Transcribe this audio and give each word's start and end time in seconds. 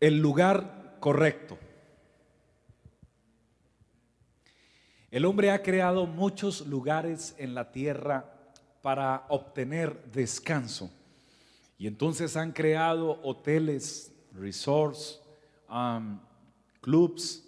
El 0.00 0.18
lugar 0.18 0.96
correcto. 1.00 1.58
El 5.10 5.24
hombre 5.24 5.50
ha 5.50 5.62
creado 5.62 6.06
muchos 6.06 6.66
lugares 6.66 7.34
en 7.38 7.54
la 7.54 7.70
tierra 7.72 8.32
para 8.82 9.24
obtener 9.28 10.04
descanso. 10.12 10.90
Y 11.78 11.86
entonces 11.86 12.36
han 12.36 12.52
creado 12.52 13.20
hoteles, 13.22 14.12
resorts, 14.32 15.20
um, 15.70 16.18
clubs, 16.80 17.44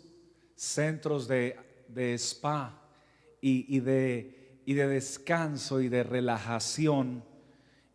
centros 0.54 1.28
de, 1.28 1.56
spa 2.16 2.80
y 3.40 3.80
de, 3.80 4.60
y 4.64 4.74
de 4.74 4.88
descanso 4.88 5.80
y 5.80 5.88
de 5.88 6.02
relajación. 6.02 7.22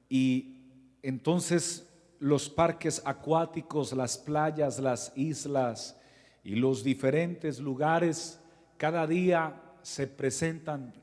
Y 0.09 0.57
entonces 1.01 1.87
los 2.23 2.49
parques 2.49 3.01
acuáticos, 3.03 3.91
las 3.91 4.17
playas, 4.17 4.79
las 4.79 5.11
islas 5.13 5.99
y 6.41 6.55
los 6.55 6.81
diferentes 6.81 7.59
lugares 7.59 8.39
cada 8.77 9.05
día 9.05 9.61
se 9.81 10.07
presentan 10.07 10.93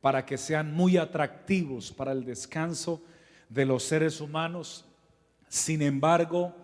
para 0.00 0.24
que 0.24 0.38
sean 0.38 0.72
muy 0.72 0.96
atractivos 0.96 1.92
para 1.92 2.12
el 2.12 2.24
descanso 2.24 3.02
de 3.50 3.66
los 3.66 3.82
seres 3.82 4.22
humanos. 4.22 4.86
Sin 5.48 5.82
embargo, 5.82 6.54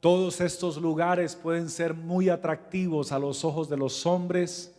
todos 0.00 0.40
estos 0.40 0.78
lugares 0.78 1.36
pueden 1.36 1.68
ser 1.68 1.92
muy 1.92 2.30
atractivos 2.30 3.12
a 3.12 3.18
los 3.18 3.44
ojos 3.44 3.68
de 3.68 3.76
los 3.76 4.06
hombres, 4.06 4.74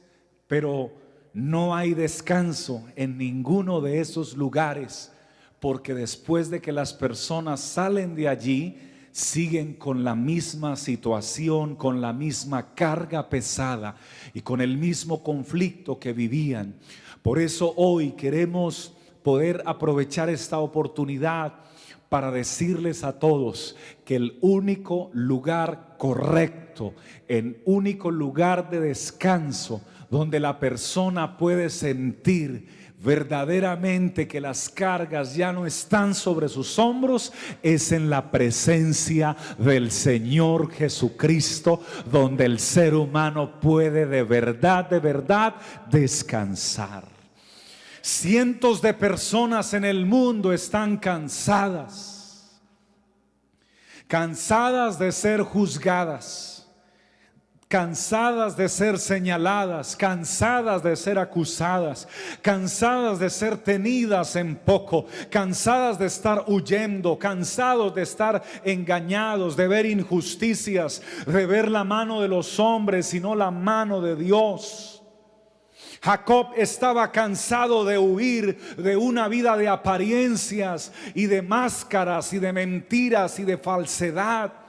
pero 0.48 0.92
no 1.34 1.76
hay 1.76 1.94
descanso 1.94 2.84
en 2.96 3.16
ninguno 3.16 3.80
de 3.80 4.00
esos 4.00 4.36
lugares 4.36 5.13
porque 5.64 5.94
después 5.94 6.50
de 6.50 6.60
que 6.60 6.74
las 6.74 6.94
personas 6.94 7.62
salen 7.62 8.16
de 8.16 8.28
allí, 8.28 8.78
siguen 9.14 9.76
con 9.76 10.04
la 10.04 10.14
misma 10.14 10.76
situación, 10.76 11.78
con 11.78 12.02
la 12.02 12.12
misma 12.12 12.76
carga 12.76 13.30
pesada 13.30 13.96
y 14.34 14.42
con 14.42 14.60
el 14.60 14.78
mismo 14.78 15.24
conflicto 15.24 15.98
que 15.98 16.12
vivían. 16.12 16.76
Por 17.22 17.40
eso 17.40 17.74
hoy 17.78 18.12
queremos 18.12 18.94
poder 19.24 19.64
aprovechar 19.66 20.28
esta 20.28 20.60
oportunidad 20.60 21.54
para 22.10 22.30
decirles 22.30 23.06
a 23.06 23.18
todos 23.18 23.78
que 24.04 24.18
el 24.18 24.38
único 24.42 25.12
lugar 25.14 25.96
correcto, 25.98 26.94
el 27.30 27.62
único 27.64 28.12
lugar 28.12 28.70
de 28.70 28.82
descanso 28.82 29.80
donde 30.10 30.42
la 30.42 30.60
persona 30.60 31.38
puede 31.38 31.70
sentir 31.70 32.83
verdaderamente 33.04 34.28
que 34.28 34.40
las 34.40 34.70
cargas 34.70 35.36
ya 35.36 35.52
no 35.52 35.66
están 35.66 36.16
sobre 36.16 36.48
sus 36.48 36.80
hombros 36.80 37.34
es 37.62 37.92
en 37.92 38.10
la 38.10 38.32
presencia 38.32 39.36
del 39.58 39.92
Señor 39.92 40.72
Jesucristo, 40.72 41.82
donde 42.10 42.46
el 42.46 42.60
ser 42.60 42.96
humano 42.96 43.60
puede 43.60 44.06
de 44.06 44.24
verdad, 44.24 44.90
de 44.90 45.00
verdad 45.00 45.56
descansar. 45.90 47.04
Cientos 48.02 48.82
de 48.82 48.94
personas 48.94 49.74
en 49.74 49.86
el 49.86 50.06
mundo 50.06 50.54
están 50.54 50.98
cansadas, 50.98 52.62
cansadas 54.08 54.98
de 54.98 55.12
ser 55.12 55.42
juzgadas 55.42 56.53
cansadas 57.74 58.56
de 58.56 58.70
ser 58.70 59.00
señaladas, 59.00 59.96
cansadas 59.96 60.84
de 60.84 60.96
ser 60.96 61.18
acusadas, 61.18 62.08
cansadas 62.44 63.18
de 63.18 63.32
ser 63.32 63.58
tenidas 63.58 64.36
en 64.36 64.56
poco, 64.56 65.08
cansadas 65.32 65.98
de 65.98 66.06
estar 66.06 66.44
huyendo, 66.46 67.18
cansados 67.18 67.96
de 67.96 68.04
estar 68.04 68.44
engañados, 68.64 69.58
de 69.58 69.68
ver 69.68 69.88
injusticias, 69.88 71.02
de 71.26 71.48
ver 71.48 71.68
la 71.68 71.84
mano 71.84 72.22
de 72.22 72.28
los 72.28 72.60
hombres 72.60 73.12
y 73.16 73.20
no 73.20 73.34
la 73.34 73.50
mano 73.50 74.02
de 74.02 74.18
Dios. 74.18 75.02
Jacob 76.00 76.50
estaba 76.56 77.12
cansado 77.12 77.86
de 77.86 77.98
huir 77.98 78.76
de 78.78 78.96
una 78.96 79.28
vida 79.28 79.58
de 79.58 79.68
apariencias 79.68 80.92
y 81.16 81.26
de 81.26 81.42
máscaras 81.42 82.34
y 82.34 82.38
de 82.38 82.54
mentiras 82.54 83.40
y 83.40 83.46
de 83.46 83.58
falsedad. 83.58 84.63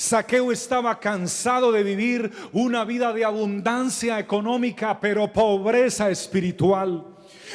Saqueo 0.00 0.50
estaba 0.50 0.98
cansado 0.98 1.70
de 1.72 1.82
vivir 1.82 2.32
una 2.54 2.86
vida 2.86 3.12
de 3.12 3.22
abundancia 3.22 4.18
económica, 4.18 4.98
pero 4.98 5.30
pobreza 5.30 6.08
espiritual. 6.08 7.04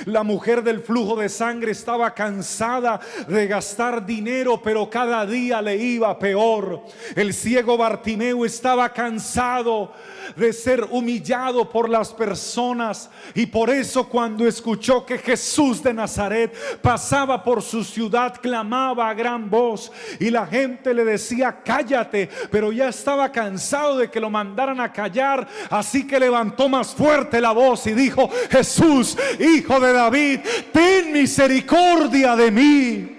La 0.05 0.21
mujer 0.21 0.61
del 0.61 0.81
flujo 0.81 1.15
de 1.15 1.27
sangre 1.27 1.71
estaba 1.71 2.13
cansada 2.13 2.99
de 3.27 3.47
gastar 3.47 4.05
dinero, 4.05 4.61
pero 4.61 4.87
cada 4.91 5.25
día 5.25 5.59
le 5.59 5.75
iba 5.75 6.19
peor. 6.19 6.83
El 7.15 7.33
ciego 7.33 7.77
Bartimeo 7.77 8.45
estaba 8.45 8.93
cansado 8.93 9.91
de 10.35 10.53
ser 10.53 10.87
humillado 10.89 11.69
por 11.69 11.89
las 11.89 12.13
personas. 12.13 13.09
Y 13.33 13.45
por 13.45 13.69
eso 13.69 14.07
cuando 14.07 14.47
escuchó 14.47 15.05
que 15.05 15.17
Jesús 15.17 15.81
de 15.81 15.93
Nazaret 15.93 16.53
pasaba 16.81 17.43
por 17.43 17.61
su 17.61 17.83
ciudad, 17.83 18.39
clamaba 18.41 19.09
a 19.09 19.13
gran 19.13 19.49
voz. 19.49 19.91
Y 20.19 20.29
la 20.29 20.45
gente 20.45 20.93
le 20.93 21.05
decía, 21.05 21.61
cállate, 21.63 22.29
pero 22.51 22.71
ya 22.71 22.89
estaba 22.89 23.31
cansado 23.31 23.97
de 23.97 24.09
que 24.09 24.19
lo 24.19 24.29
mandaran 24.29 24.79
a 24.79 24.91
callar, 24.91 25.47
así 25.69 26.05
que 26.07 26.19
levantó 26.19 26.69
más 26.69 26.93
fuerte 26.93 27.41
la 27.41 27.51
voz 27.51 27.87
y 27.87 27.93
dijo, 27.93 28.29
Jesús, 28.49 29.17
hijo 29.39 29.79
de 29.79 29.93
David, 29.93 30.39
ten 30.71 31.11
misericordia 31.13 32.35
de 32.35 32.51
mí. 32.51 33.14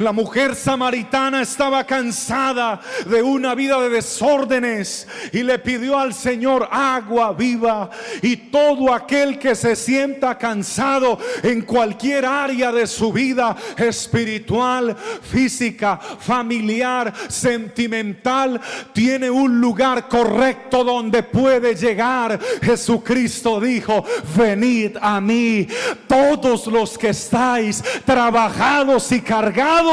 La 0.00 0.12
mujer 0.12 0.56
samaritana 0.56 1.42
estaba 1.42 1.84
cansada 1.84 2.80
de 3.04 3.22
una 3.22 3.54
vida 3.54 3.78
de 3.82 3.90
desórdenes 3.90 5.06
y 5.30 5.42
le 5.42 5.58
pidió 5.58 5.98
al 5.98 6.14
Señor 6.14 6.66
agua 6.72 7.34
viva. 7.34 7.90
Y 8.22 8.34
todo 8.36 8.94
aquel 8.94 9.38
que 9.38 9.54
se 9.54 9.76
sienta 9.76 10.38
cansado 10.38 11.18
en 11.42 11.60
cualquier 11.60 12.24
área 12.24 12.72
de 12.72 12.86
su 12.86 13.12
vida 13.12 13.54
espiritual, 13.76 14.96
física, 14.96 15.98
familiar, 15.98 17.12
sentimental, 17.28 18.58
tiene 18.94 19.28
un 19.28 19.60
lugar 19.60 20.08
correcto 20.08 20.82
donde 20.82 21.24
puede 21.24 21.74
llegar. 21.74 22.40
Jesucristo 22.62 23.60
dijo, 23.60 24.02
venid 24.34 24.96
a 24.98 25.20
mí 25.20 25.68
todos 26.08 26.66
los 26.68 26.96
que 26.96 27.10
estáis 27.10 27.84
trabajados 28.06 29.12
y 29.12 29.20
cargados 29.20 29.89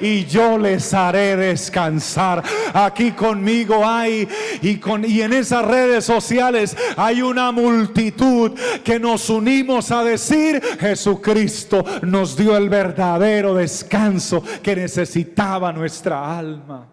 y 0.00 0.24
yo 0.26 0.58
les 0.58 0.92
haré 0.94 1.36
descansar. 1.36 2.42
Aquí 2.72 3.12
conmigo 3.12 3.86
hay 3.86 4.28
y, 4.62 4.76
con, 4.76 5.04
y 5.04 5.22
en 5.22 5.32
esas 5.32 5.64
redes 5.64 6.04
sociales 6.04 6.76
hay 6.96 7.22
una 7.22 7.52
multitud 7.52 8.52
que 8.84 8.98
nos 8.98 9.28
unimos 9.30 9.90
a 9.90 10.04
decir 10.04 10.60
Jesucristo 10.78 11.84
nos 12.02 12.36
dio 12.36 12.56
el 12.56 12.68
verdadero 12.68 13.54
descanso 13.54 14.42
que 14.62 14.76
necesitaba 14.76 15.72
nuestra 15.72 16.38
alma. 16.38 16.88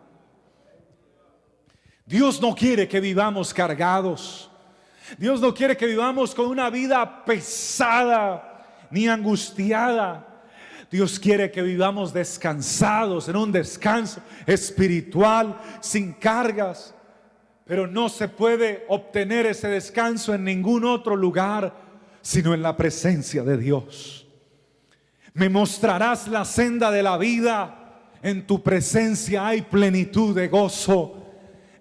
Dios 2.05 2.41
no 2.41 2.55
quiere 2.55 2.87
que 2.87 2.99
vivamos 2.99 3.53
cargados. 3.53 4.49
Dios 5.17 5.39
no 5.39 5.53
quiere 5.53 5.75
que 5.75 5.85
vivamos 5.85 6.33
con 6.33 6.47
una 6.47 6.69
vida 6.69 7.25
pesada 7.25 8.87
ni 8.91 9.07
angustiada. 9.07 10.26
Dios 10.89 11.19
quiere 11.19 11.51
que 11.51 11.61
vivamos 11.61 12.13
descansados, 12.13 13.27
en 13.27 13.35
un 13.35 13.51
descanso 13.51 14.21
espiritual, 14.45 15.59
sin 15.81 16.13
cargas. 16.13 16.93
Pero 17.65 17.87
no 17.87 18.07
se 18.07 18.29
puede 18.29 18.85
obtener 18.87 19.45
ese 19.45 19.67
descanso 19.67 20.33
en 20.33 20.45
ningún 20.45 20.85
otro 20.85 21.15
lugar, 21.15 21.73
sino 22.21 22.53
en 22.53 22.61
la 22.61 22.77
presencia 22.77 23.43
de 23.43 23.57
Dios. 23.57 24.25
Me 25.33 25.49
mostrarás 25.49 26.27
la 26.29 26.45
senda 26.45 26.89
de 26.89 27.03
la 27.03 27.17
vida. 27.17 28.01
En 28.23 28.47
tu 28.47 28.63
presencia 28.63 29.47
hay 29.47 29.61
plenitud 29.61 30.33
de 30.33 30.47
gozo. 30.47 31.25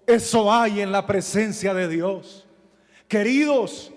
Eso 0.07 0.53
hay 0.53 0.81
en 0.81 0.91
la 0.91 1.07
presencia 1.07 1.73
de 1.73 1.89
Dios. 1.89 2.47
Queridos, 3.09 3.93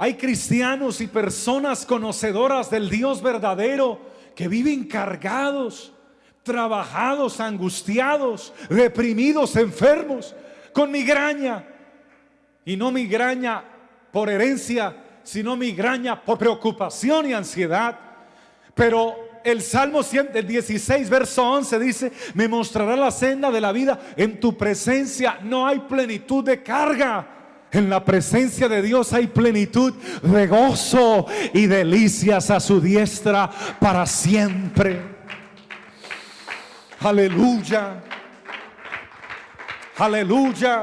Hay 0.00 0.14
cristianos 0.14 1.00
y 1.00 1.08
personas 1.08 1.84
conocedoras 1.84 2.70
del 2.70 2.88
Dios 2.88 3.20
verdadero 3.20 4.00
que 4.38 4.46
viven 4.46 4.84
cargados, 4.84 5.92
trabajados, 6.44 7.40
angustiados, 7.40 8.52
deprimidos, 8.70 9.56
enfermos, 9.56 10.32
con 10.72 10.92
migraña. 10.92 11.66
Y 12.64 12.76
no 12.76 12.92
migraña 12.92 13.64
por 14.12 14.30
herencia, 14.30 14.94
sino 15.24 15.56
migraña 15.56 16.22
por 16.24 16.38
preocupación 16.38 17.28
y 17.28 17.32
ansiedad. 17.32 17.98
Pero 18.76 19.40
el 19.42 19.60
Salmo 19.60 20.02
16, 20.04 21.10
verso 21.10 21.42
11 21.42 21.78
dice, 21.80 22.12
me 22.34 22.46
mostrará 22.46 22.94
la 22.94 23.10
senda 23.10 23.50
de 23.50 23.60
la 23.60 23.72
vida. 23.72 23.98
En 24.16 24.38
tu 24.38 24.56
presencia 24.56 25.40
no 25.42 25.66
hay 25.66 25.80
plenitud 25.80 26.44
de 26.44 26.62
carga. 26.62 27.37
En 27.70 27.90
la 27.90 28.02
presencia 28.02 28.68
de 28.68 28.80
Dios 28.80 29.12
hay 29.12 29.26
plenitud 29.26 29.92
de 30.22 30.46
gozo 30.46 31.26
y 31.52 31.66
delicias 31.66 32.50
a 32.50 32.60
su 32.60 32.80
diestra 32.80 33.50
para 33.78 34.06
siempre. 34.06 35.00
Aleluya. 37.00 38.02
Aleluya. 39.98 40.82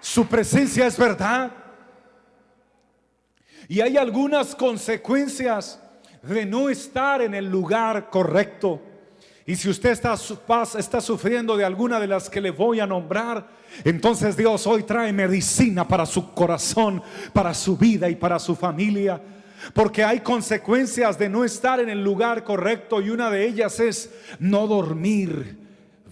Su 0.00 0.26
presencia 0.26 0.86
es 0.86 0.96
verdad. 0.96 1.50
Y 3.68 3.80
hay 3.80 3.96
algunas 3.96 4.54
consecuencias 4.54 5.80
de 6.22 6.46
no 6.46 6.68
estar 6.68 7.22
en 7.22 7.34
el 7.34 7.50
lugar 7.50 8.08
correcto. 8.08 8.80
Y 9.46 9.54
si 9.54 9.68
usted 9.68 9.90
está, 9.90 10.16
está 10.76 11.00
sufriendo 11.00 11.56
de 11.56 11.64
alguna 11.64 12.00
de 12.00 12.08
las 12.08 12.28
que 12.28 12.40
le 12.40 12.50
voy 12.50 12.80
a 12.80 12.86
nombrar, 12.86 13.46
entonces 13.84 14.36
Dios 14.36 14.66
hoy 14.66 14.82
trae 14.82 15.12
medicina 15.12 15.86
para 15.86 16.04
su 16.04 16.34
corazón, 16.34 17.00
para 17.32 17.54
su 17.54 17.76
vida 17.76 18.10
y 18.10 18.16
para 18.16 18.40
su 18.40 18.56
familia. 18.56 19.22
Porque 19.72 20.02
hay 20.02 20.20
consecuencias 20.20 21.16
de 21.16 21.28
no 21.28 21.44
estar 21.44 21.78
en 21.78 21.88
el 21.88 22.02
lugar 22.02 22.42
correcto 22.42 23.00
y 23.00 23.10
una 23.10 23.30
de 23.30 23.46
ellas 23.46 23.78
es 23.78 24.12
no 24.40 24.66
dormir 24.66 25.56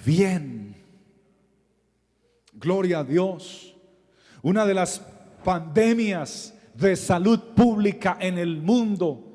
bien. 0.05 0.77
Gloria 2.53 3.01
a 3.01 3.05
Dios. 3.05 3.75
Una 4.43 4.65
de 4.65 4.75
las 4.75 5.01
pandemias 5.43 6.55
de 6.73 6.95
salud 6.95 7.41
pública 7.57 8.17
en 8.21 8.39
el 8.39 8.63
mundo 8.63 9.34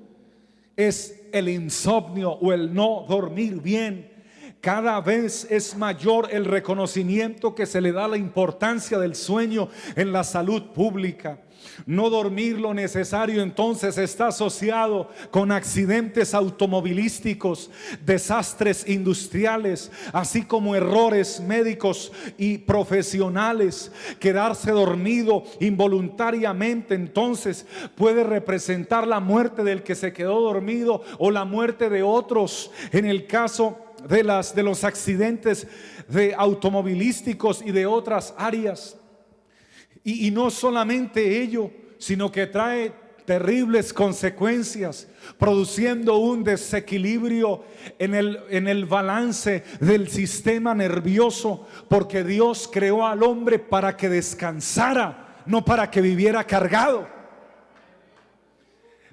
es 0.80 1.26
el 1.34 1.50
insomnio 1.50 2.32
o 2.32 2.54
el 2.54 2.74
no 2.74 3.06
dormir 3.08 3.62
bien. 3.62 4.10
Cada 4.62 5.02
vez 5.02 5.46
es 5.50 5.76
mayor 5.76 6.30
el 6.32 6.46
reconocimiento 6.46 7.54
que 7.54 7.66
se 7.66 7.82
le 7.82 7.92
da 7.92 8.08
la 8.08 8.16
importancia 8.16 8.98
del 8.98 9.16
sueño 9.16 9.68
en 9.98 10.14
la 10.14 10.24
salud 10.24 10.72
pública. 10.74 11.42
No 11.86 12.10
dormir 12.10 12.60
lo 12.60 12.74
necesario 12.74 13.42
entonces 13.42 13.98
está 13.98 14.28
asociado 14.28 15.10
con 15.32 15.52
accidentes 15.52 16.34
automovilísticos, 16.34 17.70
desastres 18.06 18.88
industriales, 18.88 19.92
así 20.14 20.44
como 20.44 20.76
errores 20.76 21.40
médicos 21.40 22.12
y 22.38 22.60
profesionales. 22.60 23.92
Quedarse 24.20 24.72
dormido 24.72 25.44
involuntariamente 25.60 26.96
entonces 26.96 27.66
puede 27.96 28.24
representar 28.24 29.08
la 29.08 29.20
muerte 29.20 29.64
del 29.64 29.84
que 29.84 29.96
se 29.96 30.14
quedó 30.14 30.42
dormido 30.42 31.04
o 31.18 31.32
la 31.32 31.46
muerte 31.46 31.90
de 31.90 32.04
otros. 32.04 32.72
En 32.92 33.06
el 33.06 33.28
caso 33.28 33.78
de, 34.08 34.24
las, 34.24 34.56
de 34.56 34.64
los 34.64 34.84
accidentes 34.84 35.68
de 36.08 36.34
automovilísticos 36.36 37.62
y 37.64 37.72
de 37.72 37.86
otras 37.86 38.34
áreas. 38.38 38.99
Y, 40.04 40.32
no 40.32 40.50
solamente 40.50 41.42
ello, 41.42 41.72
sino 41.98 42.32
que 42.32 42.48
trae 42.48 42.94
terribles 43.26 43.94
consecuencias, 43.94 45.08
produciendo 45.38 46.18
un 46.18 46.44
desequilibrio 46.44 47.64
en 48.00 48.16
el, 48.16 48.40
en 48.50 48.68
el 48.68 48.86
balance 48.86 49.64
del 49.80 50.10
sistema 50.10 50.74
nervioso, 50.74 51.68
porque 51.90 52.24
Dios 52.24 52.68
creó 52.72 53.06
al 53.06 53.22
hombre 53.22 53.60
para 53.60 53.96
que 53.96 54.10
descansara, 54.10 55.44
no 55.46 55.64
para 55.64 55.92
que 55.92 56.02
viviera 56.02 56.44
cargado. 56.44 57.08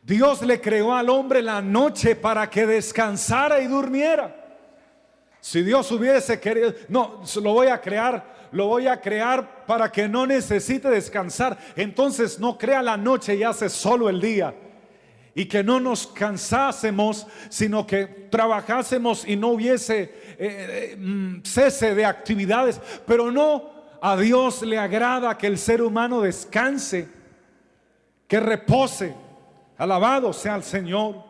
Dios 0.02 0.40
le 0.42 0.60
creó 0.60 0.94
al 0.94 1.10
hombre 1.10 1.42
la 1.42 1.60
noche 1.60 2.14
para 2.14 2.48
que 2.48 2.64
descansara 2.64 3.60
y 3.60 3.66
durmiera. 3.66 4.34
Si 5.40 5.62
Dios 5.62 5.90
hubiese 5.92 6.40
querido, 6.40 6.72
no, 6.88 7.22
lo 7.42 7.52
voy 7.52 7.66
a 7.66 7.80
crear 7.80 8.35
lo 8.52 8.66
voy 8.66 8.86
a 8.86 9.00
crear 9.00 9.66
para 9.66 9.90
que 9.90 10.08
no 10.08 10.26
necesite 10.26 10.88
descansar. 10.88 11.58
Entonces 11.76 12.38
no 12.38 12.56
crea 12.56 12.82
la 12.82 12.96
noche 12.96 13.34
y 13.34 13.42
hace 13.42 13.68
solo 13.68 14.08
el 14.08 14.20
día. 14.20 14.54
Y 15.34 15.46
que 15.46 15.62
no 15.62 15.80
nos 15.80 16.06
cansásemos, 16.06 17.26
sino 17.50 17.86
que 17.86 18.06
trabajásemos 18.06 19.26
y 19.26 19.36
no 19.36 19.48
hubiese 19.48 20.02
eh, 20.02 20.12
eh, 20.38 20.96
mm, 20.98 21.42
cese 21.44 21.94
de 21.94 22.04
actividades. 22.04 22.80
Pero 23.06 23.30
no, 23.30 23.70
a 24.00 24.16
Dios 24.16 24.62
le 24.62 24.78
agrada 24.78 25.36
que 25.36 25.46
el 25.46 25.58
ser 25.58 25.82
humano 25.82 26.20
descanse, 26.20 27.08
que 28.26 28.40
repose. 28.40 29.14
Alabado 29.76 30.32
sea 30.32 30.56
el 30.56 30.62
Señor. 30.62 31.22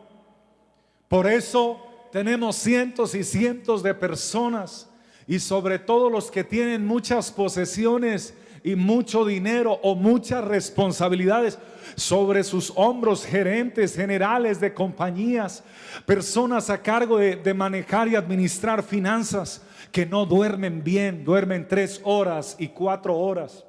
Por 1.09 1.27
eso 1.27 1.83
tenemos 2.11 2.55
cientos 2.55 3.13
y 3.13 3.23
cientos 3.23 3.83
de 3.83 3.93
personas 3.93 4.89
y 5.27 5.39
sobre 5.39 5.77
todo 5.77 6.09
los 6.09 6.31
que 6.31 6.43
tienen 6.43 6.85
muchas 6.85 7.31
posesiones 7.31 8.33
y 8.63 8.75
mucho 8.75 9.25
dinero 9.25 9.79
o 9.83 9.95
muchas 9.95 10.43
responsabilidades 10.43 11.59
sobre 11.95 12.43
sus 12.43 12.71
hombros, 12.75 13.25
gerentes 13.25 13.95
generales 13.95 14.59
de 14.59 14.73
compañías, 14.73 15.63
personas 16.05 16.69
a 16.69 16.81
cargo 16.81 17.17
de, 17.17 17.53
manejar 17.53 18.07
y 18.07 18.15
administrar 18.15 18.83
finanzas 18.83 19.61
que 19.91 20.05
no 20.05 20.25
duermen 20.25 20.83
bien, 20.83 21.23
duermen 21.23 21.67
tres 21.67 22.01
horas 22.03 22.55
y 22.59 22.69
cuatro 22.69 23.17
horas, 23.17 23.65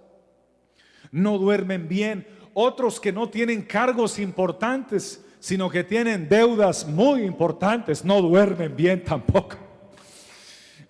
no 1.10 1.38
duermen 1.38 1.88
bien, 1.88 2.26
otros 2.54 3.00
que 3.00 3.12
no 3.12 3.28
tienen 3.28 3.62
cargos 3.62 4.18
importantes, 4.18 5.24
sino 5.38 5.70
que 5.70 5.84
tienen 5.84 6.28
deudas 6.28 6.86
muy 6.86 7.22
importantes, 7.22 8.04
no 8.04 8.20
duermen 8.20 8.74
bien 8.74 9.04
tampoco. 9.04 9.67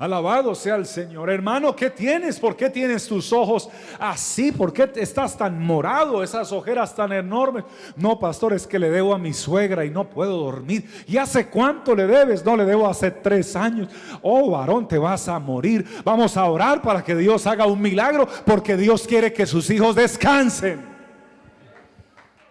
Alabado 0.00 0.55
sea 0.55 0.77
el 0.77 0.87
Señor. 0.87 1.29
Hermano, 1.29 1.75
¿qué 1.75 1.91
tienes? 1.91 2.39
¿Por 2.39 2.55
qué 2.55 2.71
tienes 2.71 3.09
tus 3.09 3.33
ojos 3.33 3.69
así? 3.99 4.53
¿Por 4.53 4.73
qué 4.73 4.89
estás 4.95 5.37
tan 5.37 5.61
morado? 5.61 6.23
Esas 6.23 6.53
ojeras 6.53 6.95
tan 6.95 7.11
enormes. 7.11 7.65
No, 7.97 8.17
pastor, 8.17 8.53
es 8.53 8.65
que 8.65 8.79
le 8.79 8.91
debo 8.91 9.12
a 9.12 9.19
mi 9.19 9.33
suegra 9.33 9.85
y 9.85 9.90
no 9.90 10.09
puedo 10.09 10.37
dormir. 10.37 10.88
¿Y 11.09 11.17
hace 11.17 11.49
cuánto 11.49 11.97
le 11.97 12.07
debes? 12.07 12.45
No, 12.45 12.57
le 12.57 12.64
debo 12.64 12.87
hace 12.87 13.11
tres 13.11 13.57
años. 13.57 13.88
Oh, 14.23 14.52
varón, 14.52 14.87
te 14.87 14.99
vas 14.99 15.26
a 15.26 15.40
morir. 15.40 15.85
Vamos 16.05 16.37
a 16.37 16.45
orar 16.45 16.81
para 16.81 17.02
que 17.02 17.17
Dios 17.17 17.45
haga 17.49 17.67
un 17.67 17.83
milagro 17.83 18.28
porque 18.47 18.76
Dios 18.76 19.05
quiere 19.05 19.33
que 19.33 19.47
sus 19.47 19.69
hijos 19.69 19.97
descansen. 19.97 20.81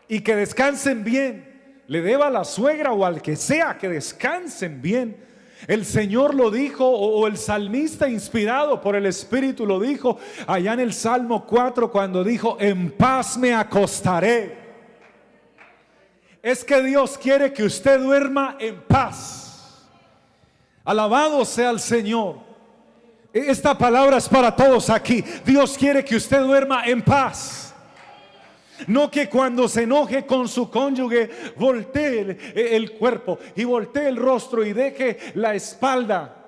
Y 0.09 0.19
que 0.19 0.35
descansen 0.35 1.01
bien. 1.01 1.81
Le 1.87 2.01
deba 2.01 2.27
a 2.27 2.29
la 2.29 2.43
suegra 2.43 2.91
o 2.91 3.05
al 3.05 3.21
que 3.21 3.37
sea 3.37 3.77
que 3.77 3.87
descansen 3.87 4.81
bien. 4.81 5.26
El 5.65 5.85
Señor 5.85 6.35
lo 6.35 6.51
dijo 6.51 6.87
o 6.87 7.25
el 7.25 7.37
salmista 7.37 8.07
inspirado 8.07 8.79
por 8.79 8.95
el 8.95 9.05
Espíritu 9.07 9.65
lo 9.65 9.79
dijo 9.79 10.19
allá 10.45 10.73
en 10.73 10.81
el 10.81 10.93
Salmo 10.93 11.45
4 11.45 11.91
cuando 11.91 12.23
dijo, 12.23 12.57
en 12.59 12.91
paz 12.91 13.37
me 13.37 13.53
acostaré. 13.53 14.67
Es 16.43 16.63
que 16.63 16.81
Dios 16.83 17.17
quiere 17.17 17.51
que 17.51 17.63
usted 17.63 17.99
duerma 17.99 18.55
en 18.59 18.81
paz. 18.83 19.87
Alabado 20.85 21.43
sea 21.43 21.71
el 21.71 21.79
Señor. 21.79 22.37
E-, 23.33 23.51
esta 23.51 23.77
palabra 23.77 24.17
es 24.17 24.29
para 24.29 24.55
todos 24.55 24.89
aquí. 24.89 25.23
Dios 25.43 25.77
quiere 25.77 26.05
que 26.05 26.15
usted 26.15 26.41
duerma 26.41 26.85
en 26.85 27.01
paz. 27.01 27.73
No 28.85 29.09
que 29.09 29.27
cuando 29.27 29.67
se 29.67 29.83
enoje 29.83 30.25
con 30.25 30.47
su 30.47 30.69
cónyuge 30.69 31.29
voltee 31.55 32.37
el, 32.75 32.91
cuerpo 32.91 33.39
y 33.55 33.63
voltee 33.63 34.07
el 34.07 34.17
rostro 34.17 34.63
y 34.63 34.73
deje 34.73 35.17
la 35.33 35.55
espalda. 35.55 36.45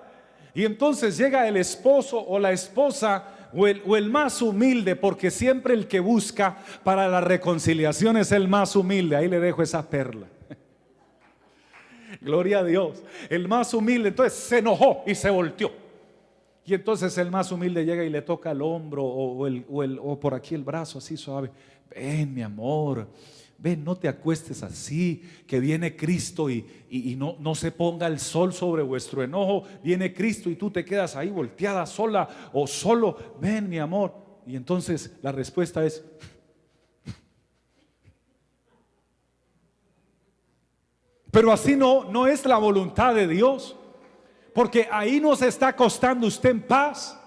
Y 0.53 0.65
entonces 0.65 1.17
llega 1.17 1.47
el 1.47 1.57
esposo 1.57 2.19
o 2.19 2.37
la 2.37 2.51
esposa 2.51 3.49
o 3.53 3.67
el, 3.67 4.09
más 4.09 4.41
humilde, 4.41 4.95
porque 4.95 5.31
siempre 5.31 5.73
el 5.73 5.87
que 5.87 5.99
busca 5.99 6.57
para 6.83 7.07
la 7.07 7.21
reconciliación 7.21 8.17
es 8.17 8.31
el 8.31 8.47
más 8.47 8.75
humilde. 8.75 9.15
Ahí 9.15 9.27
le 9.27 9.39
dejo 9.39 9.63
esa 9.63 9.89
perla. 9.89 10.27
Gloria 12.21 12.59
a 12.59 12.63
Dios. 12.63 13.03
El 13.29 13.47
más 13.47 13.73
humilde 13.73 14.09
entonces 14.09 14.37
se 14.37 14.59
enojó 14.59 15.03
y 15.07 15.15
se 15.15 15.29
volteó. 15.29 15.71
Y 16.65 16.75
entonces 16.75 17.17
el 17.17 17.31
más 17.31 17.51
humilde 17.51 17.83
llega 17.83 18.03
y 18.03 18.09
le 18.09 18.21
toca 18.21 18.51
el 18.51 18.61
hombro 18.61 19.03
o, 19.03 19.47
o 19.47 20.19
por 20.19 20.35
aquí 20.35 20.53
el 20.53 20.63
brazo 20.63 20.99
así 20.99 21.17
suave 21.17 21.49
ven 21.89 22.33
mi 22.33 22.41
amor, 22.41 23.07
ven, 23.57 23.83
no 23.83 23.97
te 23.97 24.07
acuestes 24.07 24.63
así, 24.63 25.23
que 25.45 25.59
viene 25.59 25.95
Cristo 25.95 26.49
y, 26.49 26.65
y, 26.89 27.15
no, 27.15 27.35
no 27.39 27.53
se 27.55 27.71
ponga 27.71 28.07
el 28.07 28.19
sol 28.19 28.53
sobre 28.53 28.81
vuestro 28.83 29.21
enojo, 29.21 29.63
viene 29.83 30.13
Cristo 30.13 30.49
y 30.49 30.55
tú 30.55 30.71
te 30.71 30.85
quedas 30.85 31.15
ahí 31.15 31.29
volteada 31.29 31.85
sola 31.85 32.27
o 32.53 32.65
solo, 32.67 33.37
ven 33.41 33.69
mi 33.69 33.79
amor. 33.79 34.13
Y 34.45 34.55
entonces 34.55 35.11
la 35.21 35.31
respuesta 35.31 35.85
es, 35.85 36.03
pero 41.31 41.51
así 41.51 41.75
no, 41.75 42.09
no 42.09 42.27
es 42.27 42.45
la 42.45 42.57
voluntad 42.57 43.13
de 43.13 43.27
Dios, 43.27 43.75
porque 44.53 44.87
ahí 44.91 45.19
nos 45.19 45.41
está 45.41 45.75
costando 45.75 46.27
usted 46.27 46.51
en 46.51 46.61
paz. 46.61 47.18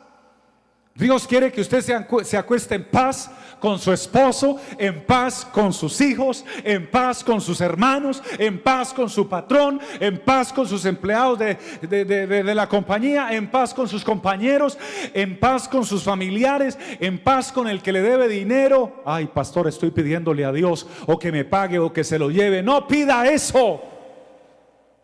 Dios 0.94 1.26
quiere 1.26 1.50
que 1.50 1.62
usted 1.62 1.80
se 2.24 2.36
acueste 2.36 2.74
en 2.74 2.84
paz 2.84 3.30
con 3.62 3.78
su 3.78 3.92
esposo, 3.92 4.60
en 4.76 5.06
paz 5.06 5.44
con 5.44 5.72
sus 5.72 6.00
hijos, 6.00 6.44
en 6.64 6.90
paz 6.90 7.22
con 7.22 7.40
sus 7.40 7.60
hermanos, 7.60 8.20
en 8.36 8.60
paz 8.60 8.92
con 8.92 9.08
su 9.08 9.28
patrón, 9.28 9.80
en 10.00 10.18
paz 10.18 10.52
con 10.52 10.66
sus 10.66 10.84
empleados 10.84 11.38
de, 11.38 12.04
de, 12.04 12.54
la 12.54 12.68
compañía, 12.68 13.32
en 13.32 13.48
paz 13.50 13.72
con 13.72 13.88
sus 13.88 14.04
compañeros, 14.04 14.76
en 15.14 15.38
paz 15.38 15.68
con 15.68 15.86
sus 15.86 16.02
familiares, 16.02 16.76
en 16.98 17.20
paz 17.20 17.52
con 17.52 17.68
el 17.68 17.80
que 17.82 17.92
le 17.92 18.02
debe 18.02 18.26
dinero. 18.26 19.02
Ay, 19.06 19.26
pastor, 19.32 19.68
estoy 19.68 19.92
pidiéndole 19.92 20.44
a 20.44 20.50
Dios 20.52 20.88
o 21.06 21.18
que 21.18 21.30
me 21.30 21.44
pague 21.44 21.78
o 21.78 21.92
que 21.92 22.02
se 22.02 22.18
lo 22.18 22.30
lleve. 22.30 22.64
No 22.64 22.88
pida 22.88 23.30
eso. 23.30 23.91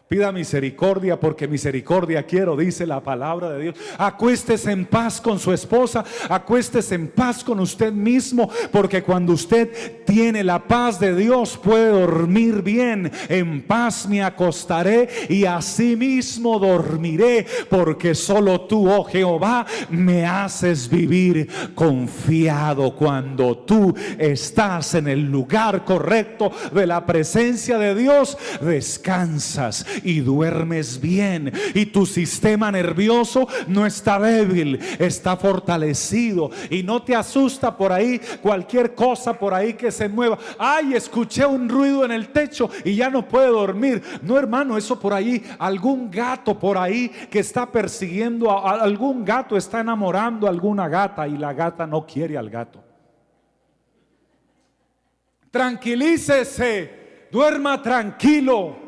Pida 0.08 0.32
misericordia 0.32 1.20
porque 1.20 1.46
misericordia 1.46 2.22
quiero, 2.22 2.56
dice 2.56 2.86
la 2.86 3.02
palabra 3.02 3.50
de 3.50 3.62
Dios. 3.62 3.76
Acuéstese 3.98 4.72
en 4.72 4.86
paz 4.86 5.20
con 5.20 5.38
su 5.38 5.52
esposa, 5.52 6.02
acuéstese 6.30 6.94
en 6.94 7.08
paz 7.08 7.44
con 7.44 7.60
usted 7.60 7.92
mismo, 7.92 8.50
porque 8.72 9.02
cuando 9.02 9.34
usted 9.34 10.04
tiene 10.06 10.42
la 10.42 10.66
paz 10.66 10.98
de 10.98 11.14
Dios 11.14 11.60
puede 11.62 11.90
dormir 11.90 12.62
bien. 12.62 13.12
En 13.28 13.60
paz 13.60 14.08
me 14.08 14.22
acostaré 14.22 15.10
y 15.28 15.44
así 15.44 15.94
mismo 15.94 16.58
dormiré, 16.58 17.46
porque 17.68 18.14
solo 18.14 18.62
tú, 18.62 18.90
oh 18.90 19.04
Jehová, 19.04 19.66
me 19.90 20.24
haces 20.24 20.88
vivir 20.88 21.50
confiado 21.74 22.96
cuando 22.96 23.58
tú 23.58 23.94
estás 24.16 24.94
en 24.94 25.08
el 25.08 25.30
lugar 25.30 25.84
correcto 25.84 26.50
de 26.72 26.86
la 26.86 27.04
presencia 27.04 27.76
de 27.76 27.94
Dios. 27.94 28.38
Descansas 28.62 29.84
y 30.04 30.20
duermes 30.20 31.00
bien. 31.00 31.52
Y 31.74 31.86
tu 31.86 32.06
sistema 32.06 32.70
nervioso 32.70 33.48
no 33.66 33.86
está 33.86 34.18
débil, 34.18 34.78
está 34.98 35.36
fortalecido. 35.36 36.50
Y 36.70 36.82
no 36.82 37.02
te 37.02 37.14
asusta 37.14 37.76
por 37.76 37.92
ahí 37.92 38.20
cualquier 38.42 38.94
cosa 38.94 39.32
por 39.32 39.54
ahí 39.54 39.74
que 39.74 39.90
se 39.90 40.08
mueva. 40.08 40.38
Ay, 40.58 40.94
escuché 40.94 41.46
un 41.46 41.68
ruido 41.68 42.04
en 42.04 42.12
el 42.12 42.28
techo 42.28 42.70
y 42.84 42.94
ya 42.94 43.10
no 43.10 43.26
puedo 43.26 43.52
dormir. 43.52 44.02
No, 44.22 44.38
hermano, 44.38 44.76
eso 44.76 44.98
por 44.98 45.12
ahí, 45.12 45.42
algún 45.58 46.10
gato 46.10 46.58
por 46.58 46.78
ahí 46.78 47.10
que 47.30 47.40
está 47.40 47.70
persiguiendo 47.70 48.50
a 48.50 48.80
algún 48.80 49.24
gato, 49.24 49.56
está 49.56 49.80
enamorando 49.80 50.46
a 50.46 50.50
alguna 50.50 50.88
gata 50.88 51.26
y 51.26 51.36
la 51.36 51.52
gata 51.52 51.86
no 51.86 52.06
quiere 52.06 52.36
al 52.36 52.50
gato. 52.50 52.84
Tranquilícese, 55.50 57.28
duerma 57.30 57.80
tranquilo. 57.82 58.87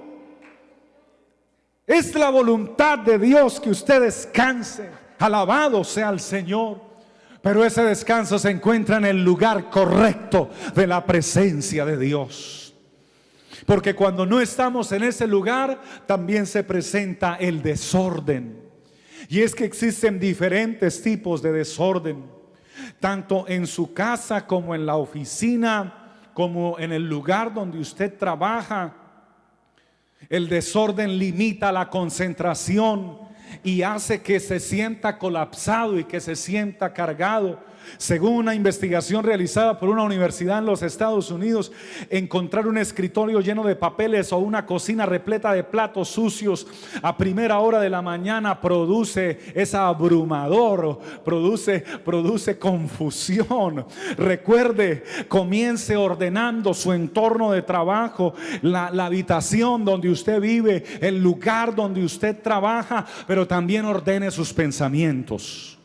Es 1.91 2.15
la 2.15 2.31
voluntad 2.31 3.01
de 3.01 3.19
Dios 3.19 3.59
que 3.59 3.69
usted 3.69 4.03
descanse. 4.03 4.89
Alabado 5.19 5.83
sea 5.83 6.11
el 6.11 6.21
Señor. 6.21 6.81
Pero 7.43 7.65
ese 7.65 7.83
descanso 7.83 8.39
se 8.39 8.49
encuentra 8.49 8.99
en 8.99 9.07
el 9.07 9.25
lugar 9.25 9.71
correcto 9.71 10.51
de 10.73 10.87
la 10.87 11.05
presencia 11.05 11.85
de 11.85 11.99
Dios. 11.99 12.77
Porque 13.67 13.97
cuando 13.97 14.25
no 14.25 14.41
estamos 14.41 14.93
en 14.93 15.03
ese 15.03 15.27
lugar, 15.27 15.81
también 16.07 16.47
se 16.47 16.63
presenta 16.63 17.35
el 17.35 17.61
desorden. 17.61 18.63
Y 19.29 19.41
es 19.41 19.53
que 19.53 19.65
existen 19.65 20.21
diferentes 20.21 21.03
tipos 21.03 21.43
de 21.43 21.51
desorden, 21.51 22.23
tanto 23.01 23.47
en 23.49 23.67
su 23.67 23.93
casa 23.93 24.47
como 24.47 24.77
en 24.77 24.87
la 24.87 24.95
oficina, 24.95 26.21
como 26.35 26.79
en 26.79 26.93
el 26.93 27.09
lugar 27.09 27.53
donde 27.53 27.81
usted 27.81 28.17
trabaja 28.17 28.95
el 30.29 30.49
desorden 30.49 31.19
limita 31.19 31.73
la 31.73 31.89
concentración 31.89 33.19
y 33.65 33.83
hace 33.83 34.23
que 34.23 34.39
se 34.41 34.61
sienta 34.61 35.19
colapsado 35.19 35.99
y 35.99 36.05
que 36.05 36.21
se 36.21 36.37
sienta 36.37 36.93
cargado. 36.93 37.70
Según 37.99 38.35
una 38.35 38.55
investigación 38.55 39.25
realizada 39.25 39.79
por 39.79 39.89
una 39.89 40.03
universidad 40.03 40.59
en 40.59 40.67
los 40.67 40.83
Estados 40.83 41.31
Unidos, 41.31 41.73
encontrar 42.09 42.67
un 42.67 42.79
escritorio 42.79 43.41
lleno 43.41 43.65
de 43.65 43.77
papeles 43.77 44.33
o 44.33 44.39
una 44.39 44.67
cocina 44.67 45.07
repleta 45.07 45.53
de 45.53 45.65
platos 45.65 46.09
sucios 46.09 46.67
a 47.03 47.17
primera 47.17 47.59
hora 47.59 47.81
de 47.81 47.91
la 47.91 48.03
mañana 48.03 48.61
produce 48.61 49.39
esa 49.55 49.89
abrumador, 49.89 50.99
produce, 51.25 51.81
produce 52.05 52.59
confusión. 52.59 53.87
Recuerde, 54.17 55.05
comience 55.29 55.97
ordenando 55.97 56.75
su 56.75 56.93
entorno 56.93 57.53
de 57.53 57.63
trabajo, 57.63 58.35
la 58.63 58.87
habitación 58.87 59.85
donde 59.85 60.11
usted 60.11 60.41
vive, 60.41 60.85
el 61.01 61.23
lugar 61.23 61.75
donde 61.75 62.05
usted 62.05 62.41
trabaja, 62.41 63.07
pero 63.27 63.47
también 63.47 63.85
ordene 63.85 64.31
sus 64.31 64.53
pensamientos. 64.53 65.80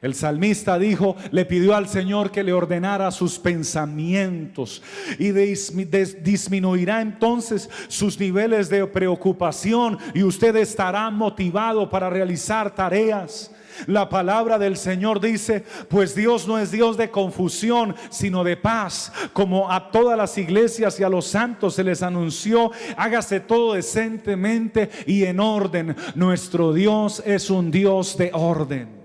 El 0.00 0.14
salmista 0.14 0.78
dijo, 0.78 1.16
le 1.32 1.44
pidió 1.44 1.74
al 1.74 1.88
Señor 1.88 2.30
que 2.30 2.44
le 2.44 2.52
ordenara 2.52 3.10
sus 3.10 3.36
pensamientos 3.36 4.80
y 5.18 5.32
disminuirá 5.32 7.00
entonces 7.00 7.68
sus 7.88 8.18
niveles 8.20 8.68
de 8.68 8.86
preocupación 8.86 9.98
y 10.14 10.22
usted 10.22 10.54
estará 10.54 11.10
motivado 11.10 11.90
para 11.90 12.08
realizar 12.08 12.72
tareas. 12.72 13.50
La 13.86 14.08
palabra 14.08 14.56
del 14.58 14.76
Señor 14.76 15.20
dice, 15.20 15.64
pues 15.88 16.14
Dios 16.14 16.46
no 16.46 16.58
es 16.58 16.70
Dios 16.70 16.96
de 16.96 17.10
confusión, 17.10 17.96
sino 18.10 18.44
de 18.44 18.56
paz, 18.56 19.12
como 19.32 19.70
a 19.70 19.90
todas 19.90 20.16
las 20.16 20.36
iglesias 20.38 20.98
y 20.98 21.04
a 21.04 21.08
los 21.08 21.26
santos 21.26 21.74
se 21.74 21.84
les 21.84 22.02
anunció, 22.02 22.70
hágase 22.96 23.40
todo 23.40 23.74
decentemente 23.74 24.90
y 25.06 25.24
en 25.24 25.40
orden. 25.40 25.96
Nuestro 26.14 26.72
Dios 26.72 27.22
es 27.26 27.50
un 27.50 27.70
Dios 27.70 28.16
de 28.16 28.30
orden. 28.32 28.97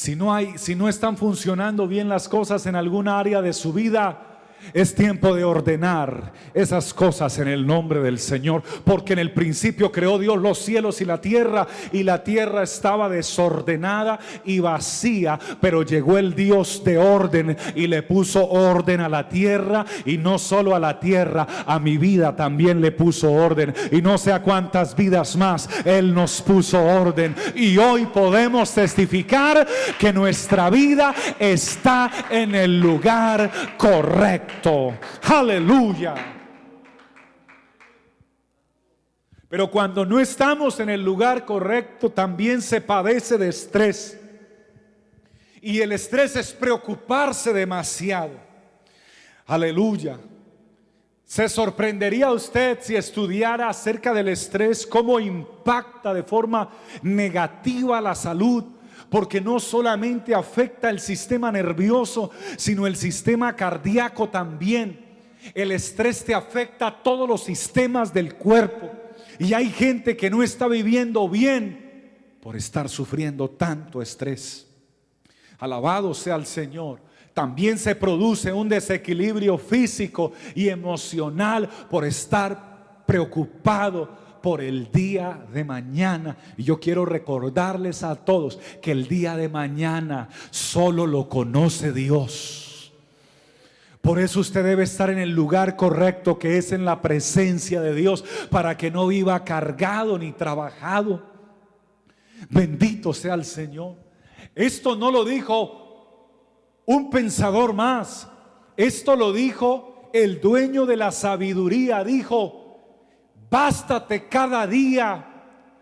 Si 0.00 0.16
no 0.16 0.32
hay, 0.32 0.56
si 0.56 0.74
no 0.74 0.88
están 0.88 1.18
funcionando 1.18 1.86
bien 1.86 2.08
las 2.08 2.26
cosas 2.26 2.64
en 2.64 2.74
alguna 2.74 3.18
área 3.18 3.42
de 3.42 3.52
su 3.52 3.74
vida, 3.74 4.29
es 4.72 4.94
tiempo 4.94 5.34
de 5.34 5.44
ordenar 5.44 6.32
esas 6.54 6.94
cosas 6.94 7.38
en 7.38 7.48
el 7.48 7.66
nombre 7.66 8.00
del 8.00 8.18
Señor, 8.18 8.62
porque 8.84 9.12
en 9.12 9.18
el 9.18 9.32
principio 9.32 9.90
creó 9.92 10.18
Dios 10.18 10.38
los 10.38 10.58
cielos 10.58 11.00
y 11.00 11.04
la 11.04 11.20
tierra, 11.20 11.66
y 11.92 12.02
la 12.02 12.22
tierra 12.22 12.62
estaba 12.62 13.08
desordenada 13.08 14.18
y 14.44 14.60
vacía, 14.60 15.38
pero 15.60 15.82
llegó 15.82 16.18
el 16.18 16.34
Dios 16.34 16.82
de 16.84 16.98
orden 16.98 17.56
y 17.74 17.86
le 17.86 18.02
puso 18.02 18.46
orden 18.48 19.00
a 19.00 19.08
la 19.08 19.28
tierra, 19.28 19.84
y 20.04 20.18
no 20.18 20.38
solo 20.38 20.74
a 20.74 20.80
la 20.80 21.00
tierra, 21.00 21.46
a 21.66 21.78
mi 21.78 21.98
vida 21.98 22.34
también 22.36 22.80
le 22.80 22.92
puso 22.92 23.32
orden, 23.32 23.74
y 23.90 24.02
no 24.02 24.18
sé 24.18 24.32
a 24.32 24.42
cuántas 24.42 24.94
vidas 24.94 25.36
más 25.36 25.68
Él 25.84 26.14
nos 26.14 26.42
puso 26.42 26.82
orden, 26.82 27.34
y 27.54 27.76
hoy 27.78 28.06
podemos 28.06 28.72
testificar 28.72 29.66
que 29.98 30.12
nuestra 30.12 30.70
vida 30.70 31.14
está 31.38 32.10
en 32.30 32.54
el 32.54 32.80
lugar 32.80 33.50
correcto. 33.76 34.49
Aleluya. 35.22 36.14
Pero 39.48 39.70
cuando 39.70 40.06
no 40.06 40.20
estamos 40.20 40.78
en 40.78 40.90
el 40.90 41.02
lugar 41.02 41.44
correcto, 41.44 42.10
también 42.10 42.62
se 42.62 42.80
padece 42.80 43.36
de 43.36 43.48
estrés. 43.48 44.18
Y 45.60 45.80
el 45.80 45.92
estrés 45.92 46.36
es 46.36 46.52
preocuparse 46.52 47.52
demasiado. 47.52 48.34
Aleluya. 49.46 50.18
Se 51.24 51.48
sorprendería 51.48 52.30
usted 52.32 52.78
si 52.80 52.96
estudiara 52.96 53.68
acerca 53.68 54.12
del 54.14 54.28
estrés, 54.28 54.86
cómo 54.86 55.20
impacta 55.20 56.14
de 56.14 56.22
forma 56.22 56.70
negativa 57.02 58.00
la 58.00 58.14
salud 58.14 58.64
porque 59.10 59.40
no 59.40 59.58
solamente 59.58 60.34
afecta 60.34 60.88
el 60.88 61.00
sistema 61.00 61.50
nervioso, 61.50 62.30
sino 62.56 62.86
el 62.86 62.96
sistema 62.96 63.54
cardíaco 63.56 64.28
también. 64.28 65.04
El 65.52 65.72
estrés 65.72 66.24
te 66.24 66.34
afecta 66.34 66.86
a 66.86 67.02
todos 67.02 67.28
los 67.28 67.42
sistemas 67.42 68.14
del 68.14 68.34
cuerpo. 68.36 68.90
Y 69.38 69.52
hay 69.52 69.70
gente 69.70 70.16
que 70.16 70.30
no 70.30 70.42
está 70.42 70.68
viviendo 70.68 71.28
bien 71.28 71.90
por 72.40 72.56
estar 72.56 72.88
sufriendo 72.88 73.50
tanto 73.50 74.00
estrés. 74.00 74.68
Alabado 75.58 76.14
sea 76.14 76.36
el 76.36 76.46
Señor. 76.46 77.00
También 77.34 77.78
se 77.78 77.94
produce 77.94 78.52
un 78.52 78.68
desequilibrio 78.68 79.58
físico 79.58 80.32
y 80.54 80.68
emocional 80.68 81.68
por 81.90 82.04
estar 82.04 83.02
preocupado 83.06 84.29
por 84.40 84.60
el 84.60 84.90
día 84.90 85.46
de 85.52 85.64
mañana. 85.64 86.36
Y 86.56 86.64
yo 86.64 86.80
quiero 86.80 87.04
recordarles 87.04 88.02
a 88.02 88.16
todos 88.16 88.58
que 88.80 88.92
el 88.92 89.08
día 89.08 89.36
de 89.36 89.48
mañana 89.48 90.28
solo 90.50 91.06
lo 91.06 91.28
conoce 91.28 91.92
Dios. 91.92 92.92
Por 94.00 94.18
eso 94.18 94.40
usted 94.40 94.64
debe 94.64 94.84
estar 94.84 95.10
en 95.10 95.18
el 95.18 95.30
lugar 95.30 95.76
correcto 95.76 96.38
que 96.38 96.56
es 96.56 96.72
en 96.72 96.84
la 96.84 97.02
presencia 97.02 97.80
de 97.80 97.94
Dios 97.94 98.24
para 98.50 98.76
que 98.76 98.90
no 98.90 99.06
viva 99.06 99.44
cargado 99.44 100.18
ni 100.18 100.32
trabajado. 100.32 101.22
Bendito 102.48 103.12
sea 103.12 103.34
el 103.34 103.44
Señor. 103.44 103.96
Esto 104.54 104.96
no 104.96 105.10
lo 105.10 105.24
dijo 105.24 105.80
un 106.86 107.10
pensador 107.10 107.74
más. 107.74 108.26
Esto 108.76 109.14
lo 109.16 109.32
dijo 109.32 109.90
el 110.12 110.40
dueño 110.40 110.86
de 110.86 110.96
la 110.96 111.12
sabiduría 111.12 112.04
dijo, 112.04 112.59
bástate 113.50 114.28
cada 114.28 114.66
día 114.66 115.26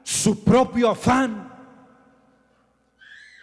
su 0.03 0.43
propio 0.43 0.91
afán. 0.91 1.53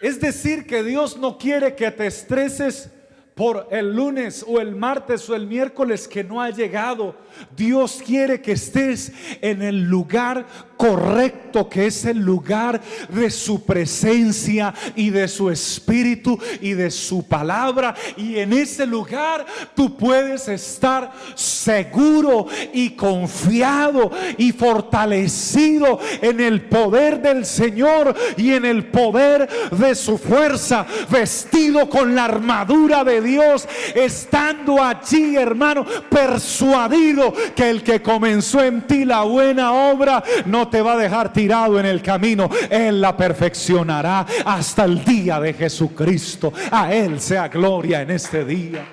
Es 0.00 0.20
decir, 0.20 0.66
que 0.66 0.82
Dios 0.82 1.16
no 1.16 1.38
quiere 1.38 1.74
que 1.74 1.90
te 1.90 2.06
estreses 2.06 2.90
por 3.36 3.68
el 3.70 3.94
lunes 3.94 4.44
o 4.48 4.60
el 4.60 4.74
martes 4.74 5.28
o 5.28 5.34
el 5.36 5.46
miércoles 5.46 6.08
que 6.08 6.24
no 6.24 6.40
ha 6.40 6.50
llegado. 6.50 7.14
Dios 7.54 8.02
quiere 8.04 8.40
que 8.40 8.52
estés 8.52 9.12
en 9.42 9.62
el 9.62 9.82
lugar 9.82 10.46
correcto, 10.76 11.68
que 11.68 11.86
es 11.86 12.04
el 12.04 12.18
lugar 12.18 12.80
de 13.08 13.30
su 13.30 13.64
presencia 13.64 14.74
y 14.94 15.10
de 15.10 15.26
su 15.28 15.50
espíritu 15.50 16.38
y 16.60 16.72
de 16.72 16.90
su 16.90 17.26
palabra. 17.26 17.94
Y 18.16 18.36
en 18.36 18.52
ese 18.52 18.86
lugar 18.86 19.46
tú 19.74 19.96
puedes 19.96 20.48
estar 20.48 21.12
seguro 21.34 22.46
y 22.72 22.90
confiado 22.90 24.10
y 24.36 24.52
fortalecido 24.52 25.98
en 26.20 26.40
el 26.40 26.62
poder 26.62 27.22
del 27.22 27.46
Señor 27.46 28.14
y 28.36 28.52
en 28.52 28.64
el 28.64 28.86
poder 28.86 29.48
de 29.70 29.94
su 29.94 30.18
fuerza, 30.18 30.86
vestido 31.10 31.88
con 31.88 32.14
la 32.14 32.24
armadura 32.24 33.04
de 33.04 33.20
Dios, 33.20 33.66
estando 33.94 34.82
allí, 34.82 35.36
hermano, 35.36 35.86
persuadido 36.10 37.32
que 37.54 37.70
el 37.70 37.82
que 37.82 38.02
comenzó 38.02 38.62
en 38.62 38.86
ti 38.86 39.04
la 39.04 39.22
buena 39.22 39.72
obra 39.72 40.22
no 40.44 40.65
te 40.68 40.82
va 40.82 40.94
a 40.94 40.96
dejar 40.96 41.32
tirado 41.32 41.78
en 41.78 41.86
el 41.86 42.02
camino. 42.02 42.48
Él 42.70 43.00
la 43.00 43.16
perfeccionará 43.16 44.26
hasta 44.44 44.84
el 44.84 45.04
día 45.04 45.40
de 45.40 45.52
Jesucristo. 45.52 46.52
A 46.70 46.92
Él 46.92 47.20
sea 47.20 47.48
gloria 47.48 48.02
en 48.02 48.10
este 48.10 48.44
día. 48.44 48.84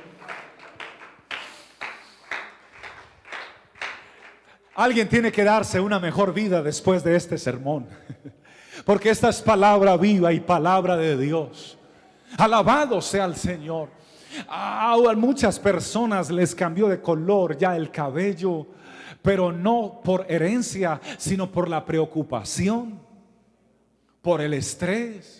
Alguien 4.75 5.07
tiene 5.07 5.31
que 5.31 5.43
darse 5.43 5.79
una 5.79 5.99
mejor 5.99 6.33
vida 6.33 6.63
después 6.63 7.03
de 7.03 7.15
este 7.15 7.37
sermón. 7.37 7.87
Porque 8.85 9.11
esta 9.11 9.29
es 9.29 9.41
palabra 9.41 9.95
viva 9.97 10.33
y 10.33 10.39
palabra 10.39 10.97
de 10.97 11.15
Dios. 11.15 11.77
Alabado 12.37 13.01
sea 13.01 13.25
el 13.25 13.35
Señor. 13.35 13.89
A 14.47 14.97
muchas 15.15 15.59
personas 15.59 16.31
les 16.31 16.55
cambió 16.55 16.87
de 16.87 16.99
color 16.99 17.55
ya 17.57 17.75
el 17.75 17.91
cabello, 17.91 18.65
pero 19.23 19.51
no 19.51 20.01
por 20.03 20.27
herencia, 20.29 21.01
sino 21.17 21.51
por 21.51 21.67
la 21.67 21.83
preocupación, 21.85 22.99
por 24.21 24.41
el 24.41 24.53
estrés. 24.53 25.39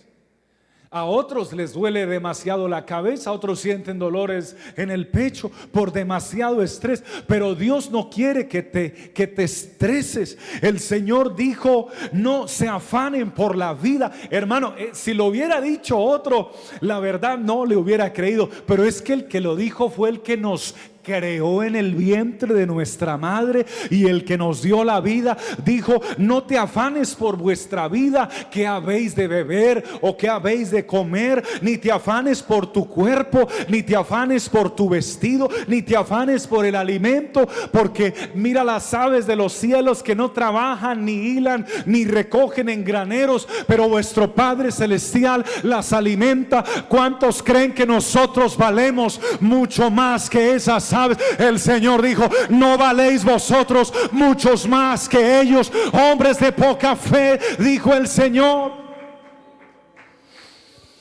A 0.90 1.06
otros 1.06 1.52
les 1.54 1.74
duele 1.74 2.06
demasiado 2.06 2.68
la 2.68 2.86
cabeza, 2.86 3.32
a 3.32 3.34
otros 3.34 3.60
sienten 3.60 3.98
dolores 3.98 4.56
en 4.78 4.92
el 4.92 5.08
pecho 5.08 5.50
por 5.72 5.92
demasiado 5.92 6.62
estrés, 6.62 7.04
pero 7.26 7.56
Dios 7.56 7.90
no 7.90 8.12
quiere 8.12 8.48
que 8.48 8.62
te 8.62 9.12
que 9.12 9.26
te 9.26 9.44
estreses. 9.44 10.38
El 10.62 10.80
Señor 10.80 11.36
dijo, 11.36 11.88
"No 12.12 12.48
se 12.48 12.68
afanen 12.68 13.32
por 13.32 13.56
la 13.56 13.74
vida." 13.74 14.12
Hermano, 14.30 14.76
eh, 14.78 14.92
si 14.94 15.16
lo 15.16 15.26
hubiera 15.26 15.60
dicho 15.62 15.98
otro, 15.98 16.52
la 16.80 17.00
verdad 17.00 17.40
no 17.40 17.66
le 17.66 17.76
hubiera 17.76 18.14
creído, 18.14 18.48
pero 18.68 18.86
es 18.86 19.02
que 19.02 19.14
el 19.14 19.28
que 19.28 19.42
lo 19.42 19.56
dijo 19.56 19.90
fue 19.90 20.10
el 20.10 20.22
que 20.22 20.38
nos 20.38 20.76
creó 21.04 21.64
en 21.64 21.76
el 21.76 21.94
vientre 21.96 22.54
de 22.54 22.66
nuestra 22.66 23.18
madre 23.18 23.66
y 23.90 24.08
el 24.08 24.24
que 24.24 24.38
nos 24.38 24.62
dio 24.62 24.84
la 24.84 25.02
vida, 25.02 25.38
dijo, 25.64 26.02
no 26.18 26.44
te 26.44 26.58
afanes 26.58 27.14
por 27.14 27.38
vuestra 27.38 27.88
vida, 27.88 28.30
que 28.50 28.66
habéis 28.66 29.16
de 29.16 29.28
beber 29.28 29.84
o 30.02 30.16
que 30.16 30.30
habéis 30.30 30.72
de 30.72 30.86
comer, 30.86 31.44
ni 31.62 31.78
te 31.78 31.92
afanes 31.92 32.42
por 32.42 32.72
tu 32.72 32.88
cuerpo, 32.88 33.48
ni 33.68 33.84
te 33.84 33.96
afanes 33.96 34.48
por 34.50 34.74
tu 34.74 34.90
vestido, 34.90 35.50
ni 35.68 35.82
te 35.82 35.96
afanes 35.96 36.48
por 36.48 36.66
el 36.66 36.76
alimento, 36.76 37.48
porque 37.72 38.14
mira 38.34 38.64
las 38.64 38.94
aves 38.94 39.28
de 39.28 39.36
los 39.36 39.54
cielos 39.54 40.02
que 40.02 40.16
no 40.16 40.32
trabajan, 40.32 41.04
ni 41.04 41.14
hilan, 41.14 41.66
ni 41.86 42.06
recogen 42.06 42.70
en 42.70 42.84
graneros, 42.84 43.48
pero 43.68 43.90
vuestro 43.90 44.34
Padre 44.34 44.72
Celestial 44.72 45.44
las 45.64 45.92
alimenta. 45.92 46.64
¿Cuántos 46.88 47.44
creen 47.44 47.74
que 47.74 47.86
nosotros 47.86 48.56
valemos 48.56 49.20
mucho 49.42 49.92
más 49.92 50.30
que 50.30 50.56
esas 50.56 50.93
el 51.38 51.60
Señor 51.60 52.02
dijo, 52.02 52.30
no 52.50 52.78
valéis 52.78 53.24
vosotros 53.24 53.94
muchos 54.12 54.68
más 54.68 55.10
que 55.10 55.42
ellos, 55.42 55.72
hombres 55.92 56.40
de 56.40 56.52
poca 56.52 56.96
fe, 56.96 57.40
dijo 57.60 57.94
el 57.94 58.08
Señor. 58.08 58.72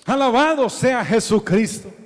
Alabado 0.05 0.69
sea 0.69 1.05
Jesucristo. 1.05 2.02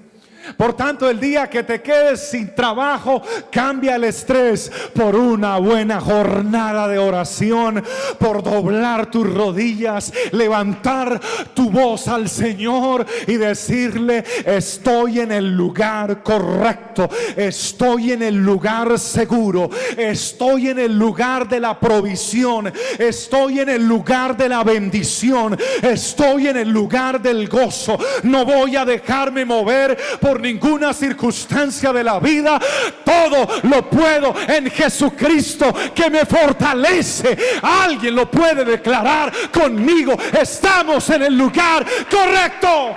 Por 0.56 0.74
tanto, 0.74 1.08
el 1.08 1.20
día 1.20 1.48
que 1.48 1.62
te 1.62 1.82
quedes 1.82 2.30
sin 2.30 2.54
trabajo, 2.54 3.22
cambia 3.50 3.96
el 3.96 4.04
estrés 4.04 4.70
por 4.94 5.16
una 5.16 5.58
buena 5.58 6.00
jornada 6.00 6.88
de 6.88 6.98
oración, 6.98 7.82
por 8.18 8.42
doblar 8.42 9.10
tus 9.10 9.32
rodillas, 9.32 10.12
levantar 10.32 11.20
tu 11.54 11.70
voz 11.70 12.08
al 12.08 12.28
Señor 12.28 13.06
y 13.26 13.36
decirle, 13.36 14.24
estoy 14.44 15.20
en 15.20 15.32
el 15.32 15.56
lugar 15.56 16.22
correcto, 16.22 17.08
estoy 17.36 18.12
en 18.12 18.22
el 18.22 18.36
lugar 18.36 18.98
seguro, 18.98 19.70
estoy 19.96 20.68
en 20.68 20.78
el 20.78 20.98
lugar 20.98 21.48
de 21.48 21.60
la 21.60 21.78
provisión, 21.78 22.72
estoy 22.98 23.60
en 23.60 23.68
el 23.68 23.86
lugar 23.86 24.36
de 24.36 24.48
la 24.48 24.62
bendición, 24.64 25.58
estoy 25.82 26.48
en 26.48 26.56
el 26.56 26.70
lugar 26.70 27.20
del 27.20 27.48
gozo. 27.48 27.98
No 28.22 28.44
voy 28.44 28.76
a 28.76 28.84
dejarme 28.84 29.44
mover 29.44 29.96
por 30.20 30.35
ninguna 30.40 30.92
circunstancia 30.92 31.92
de 31.92 32.04
la 32.04 32.18
vida. 32.18 32.60
Todo 33.04 33.48
lo 33.64 33.88
puedo 33.88 34.34
en 34.46 34.70
Jesucristo 34.70 35.74
que 35.94 36.10
me 36.10 36.24
fortalece. 36.24 37.36
Alguien 37.62 38.14
lo 38.14 38.30
puede 38.30 38.64
declarar 38.64 39.32
conmigo. 39.50 40.16
Estamos 40.38 41.08
en 41.10 41.22
el 41.22 41.36
lugar 41.36 41.84
correcto. 42.10 42.96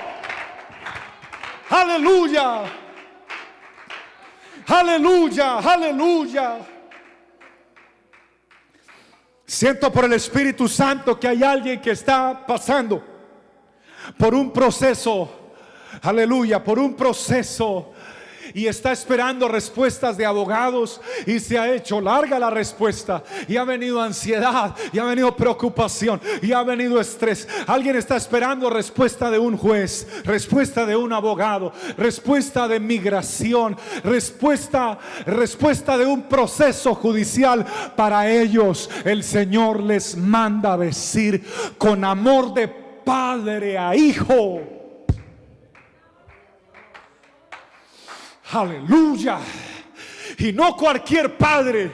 Aleluya. 1.70 2.64
Aleluya, 4.70 5.58
aleluya. 5.58 6.60
Siento 9.44 9.92
por 9.92 10.06
el 10.06 10.14
Espíritu 10.14 10.68
Santo 10.68 11.20
que 11.20 11.28
hay 11.28 11.42
alguien 11.42 11.82
que 11.82 11.90
está 11.90 12.46
pasando 12.46 13.04
por 14.16 14.36
un 14.36 14.52
proceso 14.52 15.39
aleluya, 16.02 16.64
por 16.64 16.80
un 16.80 16.96
proceso 16.96 17.94
y 18.54 18.68
está 18.68 18.92
esperando 18.92 19.48
respuestas 19.48 20.18
de 20.18 20.26
abogados 20.26 21.02
y 21.26 21.40
se 21.40 21.58
ha 21.58 21.72
hecho 21.74 22.02
larga 22.02 22.40
la 22.40 22.50
respuesta 22.50 23.24
y 23.48 23.58
ha 23.58 23.64
venido 23.64 24.02
ansiedad 24.02 24.76
y 24.92 25.00
ha 25.00 25.04
venido 25.04 25.36
preocupación 25.36 26.22
y 26.42 26.52
ha 26.52 26.64
venido 26.64 27.00
estrés. 27.00 27.48
Alguien 27.68 27.96
está 27.96 28.18
esperando 28.18 28.70
respuesta 28.70 29.30
de 29.30 29.40
un 29.40 29.58
juez, 29.58 30.08
respuesta 30.24 30.86
de 30.86 30.96
un 30.96 31.14
abogado, 31.14 31.72
respuesta 31.98 32.68
de 32.68 32.80
migración, 32.80 33.78
respuesta 34.04 35.00
respuesta 35.26 35.98
de 35.98 36.06
un 36.06 36.24
proceso 36.24 36.96
judicial 36.96 37.66
para 37.96 38.30
ellos. 38.30 38.90
El 39.06 39.24
Señor 39.24 39.82
les 39.82 40.16
manda 40.16 40.78
decir 40.78 41.44
con 41.78 42.04
amor 42.04 42.54
de 42.54 42.68
padre 42.68 43.78
a 43.78 43.96
hijo 43.96 44.79
Aleluya. 48.52 49.40
Y 50.38 50.54
no 50.54 50.76
cualquier 50.76 51.36
padre, 51.38 51.92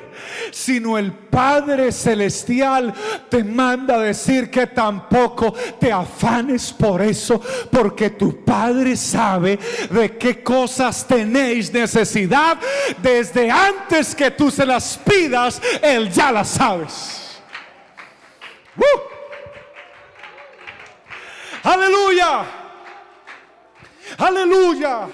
sino 0.51 0.97
el 0.97 1.11
Padre 1.11 1.91
Celestial 1.91 2.93
te 3.27 3.43
manda 3.43 3.95
a 3.95 3.99
decir 3.99 4.51
que 4.51 4.67
tampoco 4.67 5.51
te 5.79 5.91
afanes 5.91 6.71
por 6.71 7.01
eso, 7.01 7.41
porque 7.71 8.11
tu 8.11 8.43
Padre 8.43 8.95
sabe 8.97 9.57
de 9.89 10.17
qué 10.17 10.43
cosas 10.43 11.07
tenéis 11.07 11.73
necesidad 11.73 12.57
desde 13.01 13.49
antes 13.49 14.13
que 14.13 14.29
tú 14.31 14.51
se 14.51 14.65
las 14.65 14.97
pidas, 14.97 15.59
Él 15.81 16.11
ya 16.11 16.31
las 16.31 16.49
sabes. 16.49 17.41
Aleluya. 21.63 22.45
Aleluya. 24.19 25.07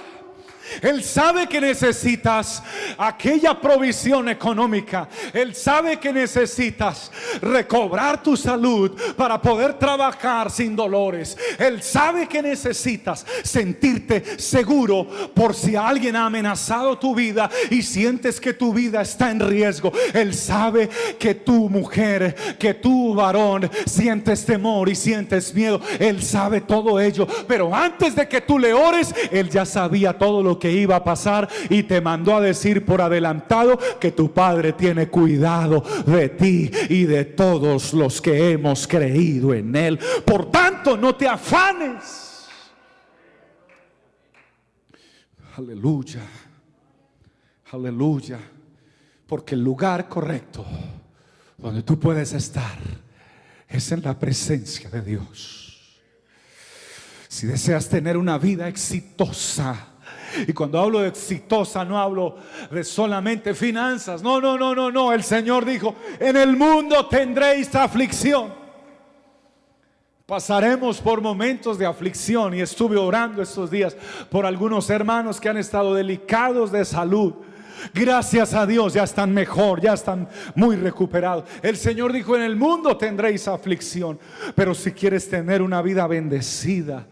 Él 0.82 1.04
sabe 1.04 1.48
que 1.48 1.62
necesitas 1.62 2.64
aquella 2.98 3.60
provisión 3.60 4.30
económica. 4.30 5.08
Él 5.34 5.54
sabe 5.54 6.00
que 6.00 6.12
necesitas 6.12 7.12
recobrar 7.42 8.22
tu 8.24 8.36
salud 8.36 8.92
para 9.16 9.42
poder 9.42 9.76
trabajar 9.76 10.50
sin 10.50 10.76
dolores. 10.76 11.38
Él 11.60 11.82
sabe 11.84 12.28
que 12.28 12.42
necesitas 12.42 13.26
sentirte 13.44 14.40
seguro 14.40 15.08
por 15.34 15.54
si 15.54 15.76
alguien 15.76 16.16
ha 16.16 16.26
amenazado 16.26 16.98
tu 16.98 17.14
vida 17.14 17.50
y 17.70 17.82
sientes 17.82 18.40
que 18.40 18.54
tu 18.54 18.74
vida 18.74 19.02
está 19.02 19.32
en 19.32 19.40
riesgo. 19.40 19.92
Él 20.14 20.34
sabe 20.34 20.90
que 21.20 21.36
tu 21.36 21.70
mujer, 21.70 22.58
que 22.58 22.74
tu 22.74 23.14
varón 23.14 23.70
sientes 23.86 24.46
temor 24.46 24.90
y 24.90 24.96
sientes 24.96 25.54
miedo. 25.54 25.80
Él 26.00 26.24
sabe 26.24 26.62
todo 26.62 27.00
ello. 27.00 27.28
Pero 27.48 27.74
antes 27.74 28.16
de 28.16 28.28
que 28.28 28.42
tú 28.42 28.58
le 28.58 28.74
ores, 28.74 29.14
Él 29.32 29.50
ya 29.50 29.66
sabía 29.66 30.18
todo 30.18 30.42
lo 30.42 30.58
que 30.58 30.71
iba 30.72 30.96
a 30.96 31.04
pasar 31.04 31.48
y 31.70 31.84
te 31.84 32.02
mandó 32.02 32.36
a 32.36 32.42
decir 32.42 32.86
por 32.86 33.02
adelantado 33.02 33.78
que 34.00 34.12
tu 34.12 34.32
Padre 34.32 34.74
tiene 34.74 35.08
cuidado 35.08 35.84
de 36.06 36.30
ti 36.30 36.72
y 36.90 37.04
de 37.04 37.26
todos 37.26 37.94
los 37.94 38.22
que 38.22 38.52
hemos 38.52 38.88
creído 38.88 39.54
en 39.54 39.76
Él. 39.76 40.00
Por 40.26 40.50
tanto, 40.52 40.98
no 40.98 41.16
te 41.16 41.28
afanes. 41.28 42.48
Aleluya. 45.58 46.22
Aleluya. 47.72 48.40
Porque 49.28 49.56
el 49.56 49.64
lugar 49.64 50.10
correcto 50.10 50.66
donde 51.58 51.84
tú 51.84 52.00
puedes 52.00 52.34
estar 52.34 52.78
es 53.68 53.92
en 53.92 54.02
la 54.02 54.18
presencia 54.18 54.90
de 54.90 55.02
Dios. 55.02 56.00
Si 57.28 57.48
deseas 57.48 57.88
tener 57.88 58.18
una 58.18 58.38
vida 58.38 58.68
exitosa, 58.68 59.91
y 60.48 60.54
cuando 60.54 60.80
hablo 60.80 61.00
de 61.00 61.10
exitosa 61.10 61.84
no 61.86 62.00
hablo 62.00 62.38
de 62.70 62.84
solamente 62.84 63.54
finanzas, 63.54 64.22
no, 64.22 64.40
no, 64.42 64.58
no, 64.58 64.74
no, 64.76 64.92
no, 64.92 65.14
el 65.14 65.24
Señor 65.24 65.66
dijo, 65.66 65.96
en 66.20 66.38
el 66.38 66.56
mundo 66.56 67.08
tendréis 67.08 67.74
aflicción. 67.76 68.62
Pasaremos 70.26 71.02
por 71.02 71.20
momentos 71.20 71.78
de 71.78 71.86
aflicción 71.86 72.54
y 72.54 72.62
estuve 72.62 72.96
orando 72.96 73.42
estos 73.42 73.70
días 73.70 73.98
por 74.30 74.46
algunos 74.46 74.90
hermanos 74.90 75.42
que 75.42 75.50
han 75.50 75.58
estado 75.58 75.94
delicados 75.94 76.72
de 76.72 76.86
salud 76.86 77.34
Gracias 77.94 78.54
a 78.54 78.66
Dios, 78.66 78.94
ya 78.94 79.04
están 79.04 79.34
mejor, 79.34 79.82
ya 79.82 79.94
están 79.94 80.28
muy 80.56 80.76
recuperados. 80.76 81.46
El 81.62 81.78
Señor 81.78 82.14
dijo, 82.14 82.36
en 82.36 82.44
el 82.44 82.56
mundo 82.56 82.98
tendréis 82.98 83.48
aflicción, 83.48 84.20
pero 84.56 84.74
si 84.74 84.92
quieres 84.92 85.30
tener 85.30 85.62
una 85.62 85.82
vida 85.82 86.08
bendecida, 86.08 87.08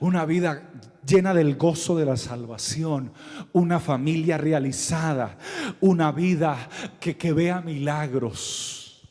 una 0.00 0.24
vida 0.24 0.70
llena 1.06 1.34
del 1.34 1.56
gozo 1.56 1.96
de 1.96 2.04
la 2.04 2.16
salvación, 2.16 3.12
una 3.52 3.80
familia 3.80 4.38
realizada, 4.38 5.38
una 5.80 6.12
vida 6.12 6.68
que, 7.00 7.32
vea 7.32 7.60
milagros. 7.60 9.02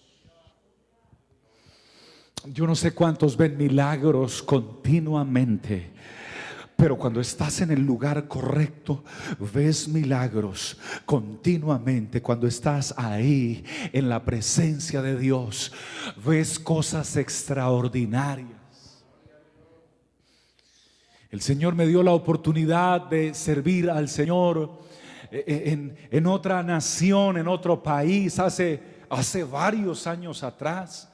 Yo 2.46 2.66
no 2.66 2.76
sé 2.76 2.94
cuántos 2.94 3.38
ven 3.38 3.58
milagros 3.58 4.42
continuamente 4.42 5.92
pero 6.82 6.98
cuando 6.98 7.22
estás 7.22 7.62
en 7.62 7.70
el 7.70 7.86
lugar 7.86 8.28
correcto, 8.28 9.04
ves 9.54 9.88
milagros 9.88 10.80
continuamente. 11.06 12.24
Cuando 12.24 12.48
estás 12.48 12.96
ahí 12.98 13.64
en 13.94 14.10
la 14.10 14.26
presencia 14.26 15.04
de 15.04 15.16
Dios, 15.16 15.72
ves 16.26 16.58
cosas 16.58 17.18
extraordinarias. 17.18 18.61
El 21.32 21.40
Señor 21.40 21.76
me 21.76 21.88
dio 21.88 22.04
la 22.04 22.12
oportunidad 22.12 23.10
de 23.10 23.34
servir 23.34 23.90
al 23.90 24.10
Señor 24.10 24.82
eh, 25.32 25.46
eh, 25.48 26.08
en, 26.12 26.28
otra 26.28 26.62
nación, 26.62 27.38
en 27.38 27.48
otro 27.48 27.82
país, 27.82 28.38
hace, 28.38 28.84
hace 29.10 29.46
varios 29.46 30.08
años 30.08 30.44
atrás. 30.44 31.10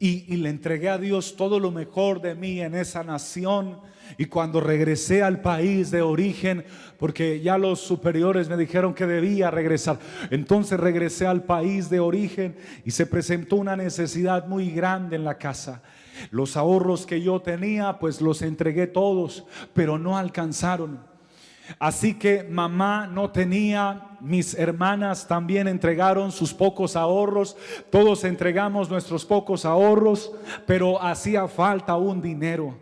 y, 0.00 0.36
le 0.36 0.48
entregué 0.48 0.88
a 0.88 0.98
Dios 0.98 1.36
todo 1.36 1.60
lo 1.60 1.70
mejor 1.70 2.20
de 2.20 2.34
mí 2.34 2.60
en 2.60 2.74
esa 2.74 3.04
nación 3.04 3.78
y 4.18 4.24
cuando 4.24 4.60
regresé 4.60 5.22
al 5.22 5.40
país 5.40 5.92
de 5.92 6.02
origen, 6.02 6.64
porque 6.98 7.40
ya 7.40 7.56
los 7.56 7.78
superiores 7.78 8.48
me 8.48 8.56
dijeron 8.56 8.94
que 8.94 9.06
debía 9.06 9.52
regresar, 9.52 10.00
entonces 10.30 10.80
regresé 10.80 11.28
al 11.28 11.44
país 11.44 11.88
de 11.88 12.00
origen 12.00 12.56
y 12.84 12.90
se 12.90 13.06
presentó 13.06 13.54
una 13.54 13.76
necesidad 13.76 14.48
muy 14.48 14.72
grande 14.72 15.14
en 15.14 15.22
la 15.22 15.38
casa. 15.38 15.82
Los 16.30 16.56
ahorros 16.56 17.06
que 17.06 17.20
yo 17.20 17.40
tenía, 17.40 17.98
pues 17.98 18.20
los 18.20 18.42
entregué 18.42 18.86
todos, 18.86 19.44
pero 19.74 19.98
no 19.98 20.16
alcanzaron. 20.16 21.00
Así 21.78 22.14
que 22.14 22.42
mamá 22.44 23.06
no 23.06 23.30
tenía, 23.30 24.16
mis 24.20 24.54
hermanas 24.54 25.26
también 25.26 25.68
entregaron 25.68 26.32
sus 26.32 26.52
pocos 26.52 26.96
ahorros, 26.96 27.56
todos 27.90 28.24
entregamos 28.24 28.90
nuestros 28.90 29.24
pocos 29.24 29.64
ahorros, 29.64 30.32
pero 30.66 31.00
hacía 31.00 31.48
falta 31.48 31.96
un 31.96 32.20
dinero. 32.20 32.74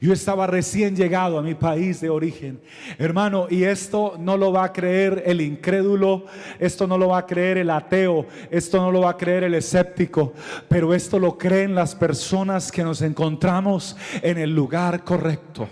Yo 0.00 0.12
estaba 0.12 0.46
recién 0.46 0.94
llegado 0.94 1.38
a 1.38 1.42
mi 1.42 1.54
país 1.54 2.00
de 2.00 2.10
origen. 2.10 2.60
Hermano, 2.98 3.46
y 3.50 3.64
esto 3.64 4.14
no 4.18 4.36
lo 4.36 4.52
va 4.52 4.64
a 4.64 4.72
creer 4.72 5.22
el 5.26 5.40
incrédulo, 5.40 6.26
esto 6.58 6.86
no 6.86 6.98
lo 6.98 7.08
va 7.08 7.18
a 7.18 7.26
creer 7.26 7.58
el 7.58 7.70
ateo, 7.70 8.26
esto 8.50 8.78
no 8.78 8.90
lo 8.90 9.00
va 9.00 9.10
a 9.10 9.16
creer 9.16 9.44
el 9.44 9.54
escéptico, 9.54 10.32
pero 10.68 10.94
esto 10.94 11.18
lo 11.18 11.36
creen 11.36 11.74
las 11.74 11.94
personas 11.94 12.70
que 12.70 12.84
nos 12.84 13.02
encontramos 13.02 13.96
en 14.22 14.38
el 14.38 14.54
lugar 14.54 15.04
correcto. 15.04 15.68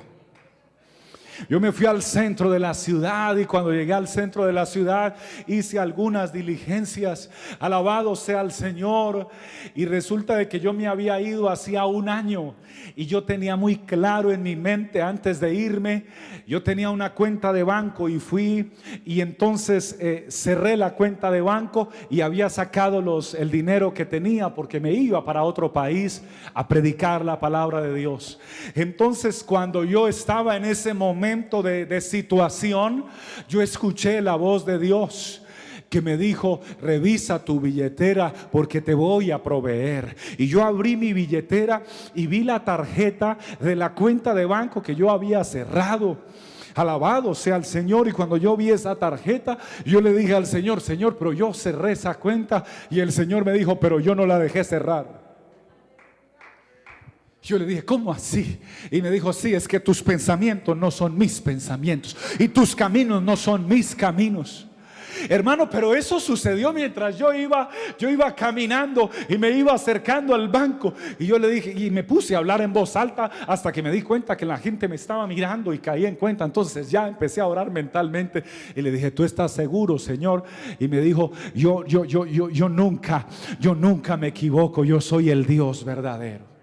Yo 1.48 1.60
me 1.60 1.72
fui 1.72 1.86
al 1.86 2.02
centro 2.02 2.50
de 2.50 2.58
la 2.58 2.74
ciudad 2.74 3.36
y 3.36 3.44
cuando 3.44 3.72
llegué 3.72 3.92
al 3.92 4.08
centro 4.08 4.46
de 4.46 4.52
la 4.52 4.66
ciudad 4.66 5.16
hice 5.46 5.78
algunas 5.78 6.32
diligencias. 6.32 7.30
Alabado 7.58 8.16
sea 8.16 8.40
el 8.40 8.52
Señor. 8.52 9.28
Y 9.74 9.84
resulta 9.84 10.36
de 10.36 10.48
que 10.48 10.60
yo 10.60 10.72
me 10.72 10.86
había 10.86 11.20
ido 11.20 11.48
hacía 11.48 11.84
un 11.86 12.08
año 12.08 12.54
y 12.94 13.06
yo 13.06 13.24
tenía 13.24 13.56
muy 13.56 13.76
claro 13.76 14.32
en 14.32 14.42
mi 14.42 14.56
mente 14.56 15.02
antes 15.02 15.40
de 15.40 15.54
irme, 15.54 16.06
yo 16.46 16.62
tenía 16.62 16.90
una 16.90 17.14
cuenta 17.14 17.52
de 17.52 17.62
banco 17.62 18.08
y 18.08 18.18
fui 18.18 18.72
y 19.04 19.20
entonces 19.20 19.96
eh, 20.00 20.26
cerré 20.28 20.76
la 20.76 20.94
cuenta 20.94 21.30
de 21.30 21.40
banco 21.40 21.88
y 22.10 22.20
había 22.20 22.48
sacado 22.48 23.00
los, 23.00 23.34
el 23.34 23.50
dinero 23.50 23.92
que 23.92 24.06
tenía 24.06 24.54
porque 24.54 24.80
me 24.80 24.92
iba 24.92 25.24
para 25.24 25.42
otro 25.42 25.72
país 25.72 26.22
a 26.54 26.68
predicar 26.68 27.24
la 27.24 27.40
palabra 27.40 27.80
de 27.80 27.94
Dios. 27.94 28.38
Entonces 28.74 29.42
cuando 29.42 29.84
yo 29.84 30.08
estaba 30.08 30.56
en 30.56 30.64
ese 30.64 30.94
momento, 30.94 31.25
de, 31.62 32.00
situación, 32.00 33.04
yo 33.48 33.60
escuché 33.60 34.20
la 34.20 34.36
voz 34.36 34.64
de 34.64 34.78
Dios 34.78 35.42
que 35.88 36.00
me 36.00 36.16
dijo, 36.16 36.60
revisa 36.80 37.44
tu 37.44 37.60
billetera 37.60 38.32
porque 38.50 38.80
te 38.80 38.94
voy 38.94 39.30
a 39.30 39.42
proveer. 39.42 40.16
Y 40.38 40.46
yo 40.46 40.64
abrí 40.64 40.96
mi 40.96 41.12
billetera 41.12 41.82
y 42.14 42.26
vi 42.26 42.42
la 42.42 42.64
tarjeta 42.64 43.38
de 43.60 43.76
la 43.76 43.92
cuenta 43.92 44.34
de 44.34 44.46
banco 44.46 44.82
que 44.82 44.94
yo 44.94 45.10
había 45.10 45.42
cerrado. 45.44 46.18
Alabado 46.74 47.34
sea 47.34 47.56
el 47.56 47.64
Señor. 47.64 48.06
Y 48.08 48.12
cuando 48.12 48.36
yo 48.36 48.56
vi 48.56 48.70
esa 48.70 48.94
tarjeta, 48.96 49.58
yo 49.84 50.00
le 50.00 50.12
dije 50.12 50.34
al 50.34 50.46
Señor, 50.46 50.80
Señor, 50.80 51.16
pero 51.18 51.32
yo 51.32 51.52
cerré 51.54 51.92
esa 51.92 52.14
cuenta. 52.14 52.64
Y 52.90 53.00
el 53.00 53.12
Señor 53.12 53.44
me 53.44 53.52
dijo, 53.52 53.80
pero 53.80 53.98
yo 53.98 54.14
no 54.14 54.26
la 54.26 54.38
dejé 54.38 54.62
cerrar. 54.62 55.25
Yo 57.46 57.60
le 57.60 57.64
dije, 57.64 57.84
¿cómo 57.84 58.12
así? 58.12 58.58
Y 58.90 59.00
me 59.00 59.08
dijo, 59.08 59.32
sí, 59.32 59.54
es 59.54 59.68
que 59.68 59.78
tus 59.78 60.02
pensamientos 60.02 60.76
no 60.76 60.90
son 60.90 61.16
mis 61.16 61.40
pensamientos 61.40 62.16
y 62.40 62.48
tus 62.48 62.74
caminos 62.74 63.22
no 63.22 63.36
son 63.36 63.68
mis 63.68 63.94
caminos. 63.94 64.66
Hermano, 65.28 65.70
pero 65.70 65.94
eso 65.94 66.18
sucedió 66.18 66.72
mientras 66.72 67.16
yo 67.16 67.32
iba, 67.32 67.70
yo 68.00 68.10
iba 68.10 68.34
caminando 68.34 69.10
y 69.28 69.38
me 69.38 69.50
iba 69.50 69.72
acercando 69.72 70.34
al 70.34 70.48
banco 70.48 70.92
y 71.20 71.26
yo 71.26 71.38
le 71.38 71.48
dije 71.48 71.72
y 71.72 71.88
me 71.88 72.02
puse 72.02 72.34
a 72.34 72.38
hablar 72.38 72.60
en 72.62 72.72
voz 72.72 72.96
alta 72.96 73.30
hasta 73.46 73.70
que 73.70 73.80
me 73.80 73.92
di 73.92 74.02
cuenta 74.02 74.36
que 74.36 74.44
la 74.44 74.58
gente 74.58 74.88
me 74.88 74.96
estaba 74.96 75.24
mirando 75.28 75.72
y 75.72 75.78
caí 75.78 76.04
en 76.04 76.16
cuenta. 76.16 76.44
Entonces 76.44 76.90
ya 76.90 77.06
empecé 77.06 77.40
a 77.40 77.46
orar 77.46 77.70
mentalmente 77.70 78.42
y 78.74 78.82
le 78.82 78.90
dije, 78.90 79.12
"¿Tú 79.12 79.22
estás 79.22 79.52
seguro, 79.52 80.00
Señor?" 80.00 80.42
Y 80.80 80.88
me 80.88 81.00
dijo, 81.00 81.30
"Yo 81.54 81.84
yo 81.86 82.04
yo 82.04 82.26
yo 82.26 82.50
yo 82.50 82.68
nunca, 82.68 83.28
yo 83.60 83.76
nunca 83.76 84.16
me 84.16 84.26
equivoco, 84.26 84.84
yo 84.84 85.00
soy 85.00 85.30
el 85.30 85.46
Dios 85.46 85.84
verdadero." 85.84 86.55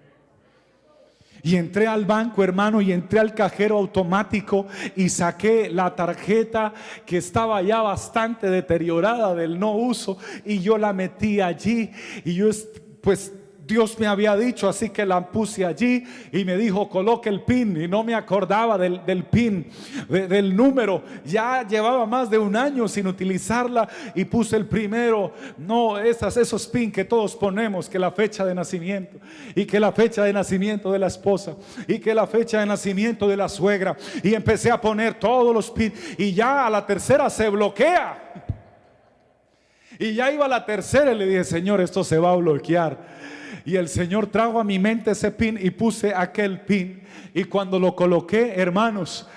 Y 1.44 1.58
entré 1.58 1.88
al 1.88 2.06
banco, 2.06 2.42
hermano, 2.42 2.80
y 2.80 2.94
entré 2.94 3.20
al 3.20 3.36
cajero 3.36 3.78
automático 3.78 4.66
y 4.96 5.10
saqué 5.10 5.70
la 5.70 5.94
tarjeta 5.94 6.74
que 7.06 7.18
estaba 7.18 7.62
ya 7.62 7.82
bastante 7.82 8.50
deteriorada 8.50 9.36
del 9.36 9.60
no 9.60 9.76
uso 9.76 10.18
y 10.46 10.60
yo 10.60 10.78
la 10.78 10.94
metí 10.94 11.42
allí 11.42 11.92
y 12.24 12.34
yo 12.36 12.50
pues 13.02 13.34
Dios 13.66 13.98
me 13.98 14.08
había 14.08 14.36
dicho, 14.36 14.68
así 14.68 14.90
que 14.90 15.06
la 15.06 15.30
puse 15.30 15.66
allí 15.66 16.04
y 16.34 16.44
me 16.44 16.58
dijo, 16.58 16.90
coloque 16.90 17.30
el 17.30 17.42
pin 17.42 17.82
y 17.82 17.88
no 17.88 18.04
me 18.04 18.14
acordaba 18.14 18.78
del, 18.78 19.24
pin, 19.24 19.68
del 20.10 20.56
número. 20.56 21.02
Ya 21.24 21.66
llevaba 21.66 22.06
más 22.06 22.30
de 22.30 22.38
un 22.38 22.56
año 22.58 22.88
sin 22.90 23.08
utilizarla 23.08 23.88
y 24.16 24.26
puse 24.26 24.58
el 24.58 24.66
primero, 24.66 25.32
no 25.58 25.98
esas, 25.98 26.36
esos 26.36 26.68
pin 26.68 26.92
que 26.92 27.06
todos 27.06 27.36
ponemos, 27.38 27.90
que 27.90 27.98
la 27.98 28.12
fecha 28.12 28.46
de 28.46 28.54
nacimiento 28.54 29.18
y 29.56 29.66
que 29.66 29.80
la 29.80 29.94
fecha 29.94 30.24
de 30.24 30.34
nacimiento 30.34 30.92
de 30.92 31.00
la 31.00 31.08
esposa 31.08 31.56
y 31.88 32.00
que 32.00 32.14
la 32.14 32.28
fecha 32.28 32.60
de 32.60 32.66
nacimiento 32.66 33.30
de 33.30 33.38
la 33.38 33.48
suegra. 33.48 33.96
Y 34.24 34.34
empecé 34.34 34.72
a 34.72 34.82
poner 34.82 35.14
todos 35.14 35.54
los 35.56 35.72
pin 35.72 35.94
y 36.18 36.34
ya 36.34 36.68
a 36.68 36.70
la 36.70 36.86
tercera 36.86 37.30
se 37.30 37.48
bloquea. 37.48 38.20
Y 40.00 40.16
ya 40.16 40.32
iba 40.32 40.48
la 40.48 40.66
tercera 40.66 41.14
y 41.14 41.18
le 41.18 41.26
dije, 41.26 41.44
Señor, 41.44 41.80
esto 41.80 42.04
se 42.04 42.18
va 42.18 42.32
a 42.32 42.36
bloquear. 42.36 43.23
Y 43.66 43.76
el 43.76 43.88
Señor 43.88 44.28
trajo 44.28 44.60
a 44.60 44.64
mi 44.64 44.80
mente 44.80 45.12
ese 45.12 45.32
pin 45.32 45.58
y 45.62 45.70
puse 45.72 46.14
aquel 46.14 46.62
pin. 46.62 47.02
Y 47.34 47.46
cuando 47.46 47.80
lo 47.80 47.96
coloqué, 47.96 48.54
hermanos, 48.56 49.28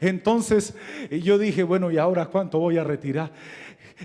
entonces 0.00 0.74
yo 1.10 1.38
dije, 1.38 1.62
bueno, 1.62 1.90
¿y 1.90 1.98
ahora 1.98 2.26
cuánto 2.26 2.58
voy 2.58 2.78
a 2.78 2.84
retirar? 2.84 3.32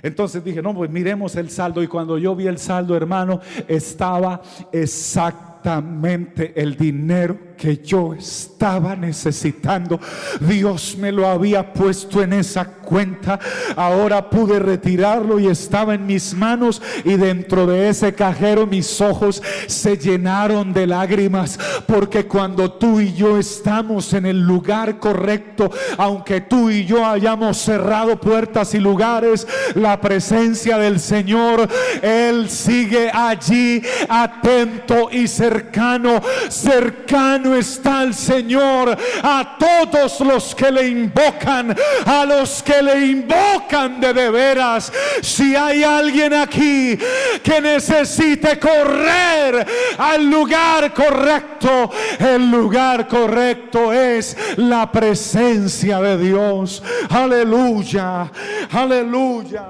Entonces 0.04 0.44
dije, 0.44 0.62
no, 0.62 0.74
pues 0.74 0.90
miremos 0.90 1.36
el 1.36 1.50
saldo. 1.50 1.82
Y 1.82 1.88
cuando 1.88 2.18
yo 2.18 2.36
vi 2.36 2.48
el 2.48 2.58
saldo, 2.58 2.98
hermano, 2.98 3.40
estaba 3.68 4.42
exactamente 4.72 6.54
el 6.56 6.76
dinero 6.76 7.38
que 7.56 7.78
yo 7.78 8.14
estaba 8.14 8.96
necesitando. 8.96 10.00
Dios 10.40 10.98
me 10.98 11.12
lo 11.12 11.28
había 11.28 11.74
puesto 11.74 12.22
en 12.22 12.34
esa 12.34 12.66
cuenta. 12.66 13.40
Ahora 13.76 14.30
pude 14.30 14.60
retirarlo 14.60 15.40
y 15.40 15.48
estaba 15.48 15.96
en 15.96 16.06
mis 16.06 16.34
manos 16.34 16.82
y 17.04 17.16
dentro 17.16 17.66
de 17.66 17.90
ese 17.90 18.14
cajero 18.14 18.68
mis 18.68 19.02
ojos 19.02 19.42
se 19.68 19.98
llenaron 19.98 20.74
de 20.74 20.88
lágrimas 20.88 21.60
porque 21.88 22.26
cuando 22.26 22.74
tú 22.74 23.00
y 23.00 23.14
yo 23.14 23.38
estamos 23.38 24.14
en 24.14 24.26
el 24.26 24.42
lugar 24.42 25.00
correcto, 25.00 25.72
aunque 25.98 26.42
tú 26.42 26.70
y 26.70 26.86
yo 26.86 27.06
hayamos 27.06 27.58
cerrado 27.58 28.20
puertas 28.20 28.74
y 28.74 28.80
lugares, 28.80 29.48
la 29.76 30.00
presencia 30.00 30.78
del 30.78 31.00
Señor, 31.00 31.68
Él 32.02 32.50
sigue 32.50 33.10
allí 33.12 33.82
atento 34.10 35.10
y 35.12 35.28
cercano, 35.28 36.22
cercano 36.50 37.45
está 37.54 38.04
el 38.04 38.14
Señor 38.14 38.98
a 39.22 39.58
todos 39.60 40.22
los 40.22 40.56
que 40.56 40.72
le 40.72 40.88
invocan, 40.88 41.76
a 42.06 42.26
los 42.26 42.64
que 42.64 42.82
le 42.82 43.06
invocan 43.06 44.00
de 44.00 44.14
de 44.16 44.30
veras. 44.32 44.92
Si 45.22 45.56
hay 45.56 45.84
alguien 45.84 46.34
aquí 46.34 46.98
que 47.44 47.62
necesite 47.62 48.58
correr 48.60 49.66
al 49.98 50.26
lugar 50.26 50.94
correcto, 50.94 51.92
el 52.18 52.50
lugar 52.50 53.08
correcto 53.08 53.94
es 53.94 54.36
la 54.58 54.92
presencia 54.92 56.00
de 56.02 56.18
Dios. 56.18 56.82
Aleluya, 57.10 58.32
aleluya. 58.72 59.66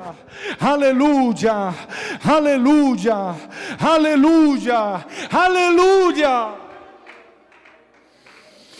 Aleluya, 0.60 1.74
aleluya, 2.24 3.34
aleluya, 3.80 5.06
aleluya. 5.32 6.65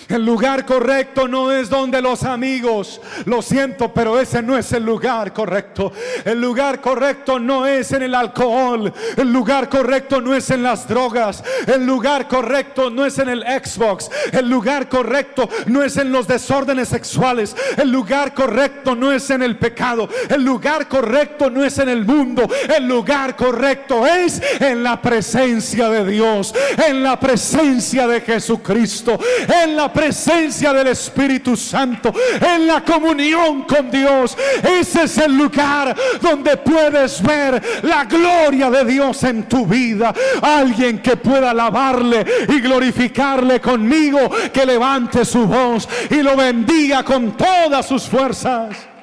El 0.08 0.24
lugar 0.24 0.66
correcto 0.66 1.28
no 1.28 1.52
es 1.52 1.70
donde 1.70 2.02
los 2.02 2.24
amigos, 2.24 3.02
lo 3.26 3.42
siento, 3.42 3.92
pero 3.92 4.20
ese 4.20 4.42
no 4.44 4.58
es 4.58 4.72
el 4.72 4.86
lugar 4.86 5.34
correcto. 5.34 5.92
El 6.24 6.40
lugar 6.40 6.80
correcto 6.80 7.40
no 7.40 7.66
es 7.66 7.92
en 7.92 8.04
el 8.04 8.14
alcohol. 8.14 8.94
El 9.18 9.34
lugar 9.34 9.68
correcto 9.68 10.22
no 10.22 10.36
es 10.36 10.50
en 10.52 10.62
las 10.62 10.88
drogas. 10.88 11.44
El 11.66 11.86
lugar 11.86 12.28
correcto 12.28 12.90
no 12.90 13.06
es 13.06 13.18
en 13.18 13.30
el 13.30 13.44
Xbox. 13.44 14.12
El 14.32 14.48
lugar 14.48 14.90
correcto 14.90 15.50
no 15.66 15.82
es 15.82 15.98
en 15.98 16.12
los 16.12 16.28
desórdenes 16.28 16.90
sexuales. 16.90 17.56
El 17.76 17.92
lugar 17.92 18.34
correcto 18.34 18.96
no 18.96 19.12
es 19.12 19.30
en 19.32 19.42
el 19.42 19.58
pecado. 19.58 20.08
El 20.30 20.44
lugar 20.44 20.88
correcto 20.88 21.50
no 21.50 21.64
es 21.64 21.80
en 21.80 21.90
el 21.90 22.06
mundo. 22.06 22.48
El 22.76 22.88
lugar 22.88 23.36
correcto 23.36 24.06
es 24.06 24.42
en 24.60 24.84
la 24.84 25.02
presencia 25.02 25.90
de 25.90 26.06
Dios, 26.06 26.54
en 26.88 27.02
la 27.02 27.20
presencia 27.20 28.08
de 28.08 28.22
Jesucristo, 28.22 29.20
en 29.64 29.76
la 29.76 29.92
presencia 29.96 30.74
del 30.74 30.88
Espíritu 30.88 31.56
Santo, 31.56 32.14
en 32.42 32.68
la 32.68 32.84
comunión 32.84 33.64
con 33.64 33.90
Dios. 33.90 34.38
Ese 34.62 35.04
es 35.04 35.18
el 35.18 35.36
lugar 35.38 35.96
donde 36.22 36.58
puedes 36.58 37.22
ver 37.24 37.62
la 37.84 38.04
gloria 38.04 38.70
de 38.70 38.84
Dios 38.86 39.24
en 39.24 39.44
tu 39.44 39.66
vida. 39.66 40.14
Alguien 40.42 41.02
que 41.02 41.16
pueda 41.16 41.52
alabarle 41.52 42.26
y 42.50 42.60
glorificarle 42.60 43.62
conmigo, 43.62 44.30
que 44.54 44.66
levante 44.66 45.24
su 45.24 45.48
voz 45.48 45.88
y 46.10 46.22
lo 46.22 46.36
bendiga 46.36 47.04
con 47.04 47.38
todas 47.38 47.88
sus 47.88 48.04
fuerzas. 48.04 48.95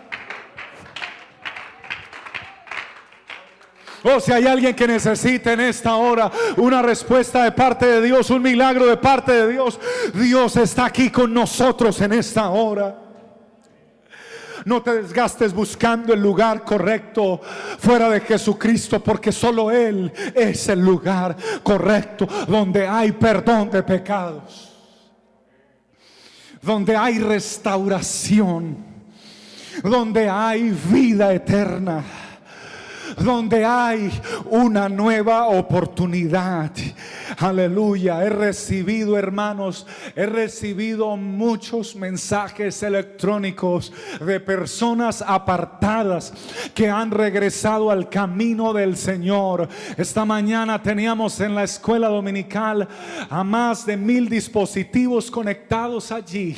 O 4.05 4.19
si 4.19 4.33
hay 4.33 4.47
alguien 4.47 4.75
que 4.75 4.87
necesite 4.87 5.53
en 5.53 5.61
esta 5.61 5.95
hora 5.95 6.31
una 6.57 6.83
respuesta 6.83 7.45
de 7.45 7.53
parte 7.53 7.87
de 7.87 8.03
Dios, 8.03 8.31
un 8.31 8.43
milagro 8.43 8.87
de 8.87 8.97
parte 8.97 9.33
de 9.33 9.53
Dios, 9.53 9.79
Dios 10.15 10.57
está 10.57 10.87
aquí 10.87 11.11
con 11.11 11.33
nosotros 11.33 12.01
en 12.01 12.13
esta 12.13 12.51
hora. 12.51 12.99
No 14.65 14.83
te 14.83 15.03
desgastes 15.03 15.53
buscando 15.53 16.13
el 16.13 16.21
lugar 16.21 16.65
correcto 16.65 17.41
fuera 17.79 18.09
de 18.11 18.21
Jesucristo, 18.21 19.03
porque 19.03 19.33
solo 19.33 19.71
Él 19.71 20.13
es 20.35 20.69
el 20.69 20.81
lugar 20.81 21.37
correcto 21.63 22.29
donde 22.47 22.87
hay 22.87 23.13
perdón 23.13 23.71
de 23.71 23.83
pecados, 23.83 24.73
donde 26.61 26.97
hay 26.97 27.19
restauración, 27.19 28.77
donde 29.83 30.29
hay 30.29 30.71
vida 30.71 31.33
eterna 31.33 32.22
donde 33.19 33.65
hay 33.65 34.11
una 34.47 34.89
nueva 34.89 35.47
oportunidad. 35.47 36.71
Aleluya. 37.39 38.25
He 38.25 38.29
recibido, 38.29 39.17
hermanos, 39.17 39.87
he 40.15 40.27
recibido 40.27 41.17
muchos 41.17 41.95
mensajes 41.97 42.83
electrónicos 42.83 43.93
de 44.21 44.41
personas 44.41 45.23
apartadas 45.27 46.33
que 46.75 46.89
han 46.89 47.11
regresado 47.11 47.91
al 47.91 48.09
camino 48.09 48.73
del 48.73 48.97
Señor. 48.97 49.69
Esta 49.97 50.25
mañana 50.25 50.83
teníamos 50.83 51.41
en 51.41 51.55
la 51.55 51.65
escuela 51.65 52.09
dominical 52.09 52.89
a 53.29 53.45
más 53.45 53.87
de 53.87 53.97
mil 53.97 54.29
dispositivos 54.29 55.31
conectados 55.31 56.13
allí 56.13 56.57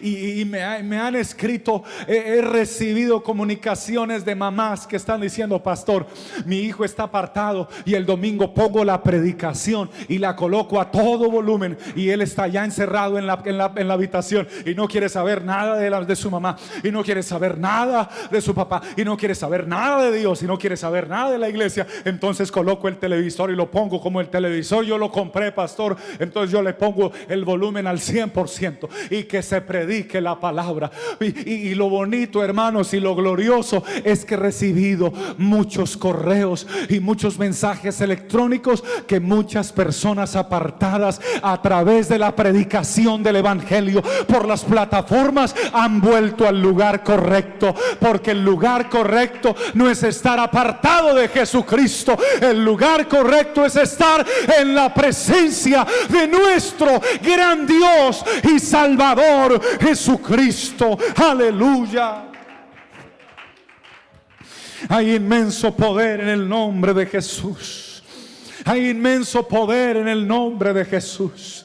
y, 0.00 0.44
me, 0.44 0.62
han 0.62 1.16
escrito, 1.16 1.82
he 2.06 2.40
recibido 2.40 3.22
comunicaciones 3.22 4.24
de 4.24 4.34
mamás 4.34 4.86
que 4.86 4.96
están 4.96 5.20
diciendo, 5.20 5.62
pastor, 5.62 6.06
mi 6.44 6.60
hijo 6.60 6.84
está 6.84 7.04
apartado 7.04 7.68
y 7.84 7.94
el 7.94 8.06
domingo 8.06 8.52
pongo 8.52 8.84
la 8.84 9.02
predicación 9.02 9.90
y 10.08 10.18
la 10.18 10.36
coloco 10.36 10.80
a 10.80 10.90
todo 10.90 11.30
volumen 11.30 11.78
y 11.94 12.10
él 12.10 12.22
está 12.22 12.46
ya 12.48 12.64
encerrado 12.64 13.18
en 13.18 13.26
la, 13.26 13.42
en 13.44 13.88
la, 13.88 13.94
habitación 13.94 14.46
y 14.66 14.74
no 14.74 14.88
quiere 14.88 15.08
saber 15.08 15.42
nada 15.42 15.78
de, 15.78 15.88
la, 15.88 16.02
de 16.02 16.16
su 16.16 16.30
mamá 16.30 16.56
y 16.82 16.90
no 16.90 17.02
quiere 17.02 17.22
saber 17.22 17.56
nada 17.58 18.08
de 18.30 18.40
su 18.40 18.54
papá 18.54 18.82
y 18.96 19.04
no 19.04 19.16
quiere 19.16 19.34
saber 19.34 19.66
nada 19.66 20.10
de 20.10 20.18
Dios 20.18 20.42
y 20.42 20.46
no 20.46 20.58
quiere 20.58 20.76
saber 20.76 21.08
nada 21.08 21.30
de 21.30 21.38
la 21.38 21.48
iglesia. 21.48 21.86
Entonces 22.04 22.52
coloco 22.52 22.88
el 22.88 22.98
televisor 22.98 23.50
y 23.50 23.56
lo 23.56 23.70
pongo 23.70 24.00
como 24.00 24.20
el 24.20 24.28
televisor. 24.28 24.84
Yo 24.84 24.98
lo 24.98 25.10
compré, 25.10 25.52
pastor. 25.52 25.96
Entonces 26.18 26.50
yo 26.50 26.62
le 26.62 26.74
pongo 26.74 27.12
el 27.28 27.44
volumen 27.44 27.86
al 27.86 27.98
100% 27.98 28.88
y 29.10 29.22
que 29.24 29.42
se 29.42 29.60
predique 29.62 30.20
la 30.20 30.38
palabra. 30.38 30.90
Y, 31.20 31.70
y 31.70 31.74
lo 31.74 31.88
bonito, 31.88 32.44
hermanos, 32.44 32.92
y 32.92 33.00
lo 33.00 33.14
glorioso 33.14 33.82
es 34.04 34.24
que 34.24 34.34
he 34.34 34.38
recibido 34.38 35.12
mucho 35.38 35.86
correos 35.94 36.66
y 36.88 37.00
muchos 37.00 37.38
mensajes 37.38 38.00
electrónicos 38.00 38.82
que 39.06 39.20
muchas 39.20 39.72
personas 39.72 39.95
apartadas 40.36 41.20
a 41.42 41.60
través 41.60 42.08
de 42.08 42.18
la 42.18 42.34
predicación 42.34 43.22
del 43.22 43.36
Evangelio 43.36 44.02
por 44.26 44.46
las 44.46 44.62
plataformas 44.64 45.54
han 45.72 46.00
vuelto 46.00 46.46
al 46.46 46.60
lugar 46.60 47.02
correcto. 47.02 47.74
Porque 48.00 48.32
el 48.32 48.44
lugar 48.44 48.88
correcto 48.88 49.54
no 49.74 49.90
es 49.90 50.02
estar 50.02 50.38
apartado 50.38 51.14
de 51.14 51.28
Jesucristo. 51.28 52.16
El 52.40 52.64
lugar 52.64 53.08
correcto 53.08 53.64
es 53.64 53.76
estar 53.76 54.24
en 54.58 54.74
la 54.74 54.92
presencia 54.92 55.86
de 56.08 56.26
nuestro 56.28 57.00
gran 57.22 57.66
Dios 57.66 58.24
y 58.44 58.58
Salvador 58.58 59.60
Jesucristo. 59.80 60.98
Aleluya. 61.16 62.24
Hay 64.88 65.14
inmenso 65.14 65.74
poder 65.74 66.20
en 66.20 66.28
el 66.28 66.48
nombre 66.48 66.92
de 66.92 67.06
Jesús. 67.06 67.85
Hay 68.64 68.90
inmenso 68.90 69.46
poder 69.46 69.98
en 69.98 70.08
el 70.08 70.26
nombre 70.26 70.72
de 70.72 70.84
Jesús. 70.84 71.64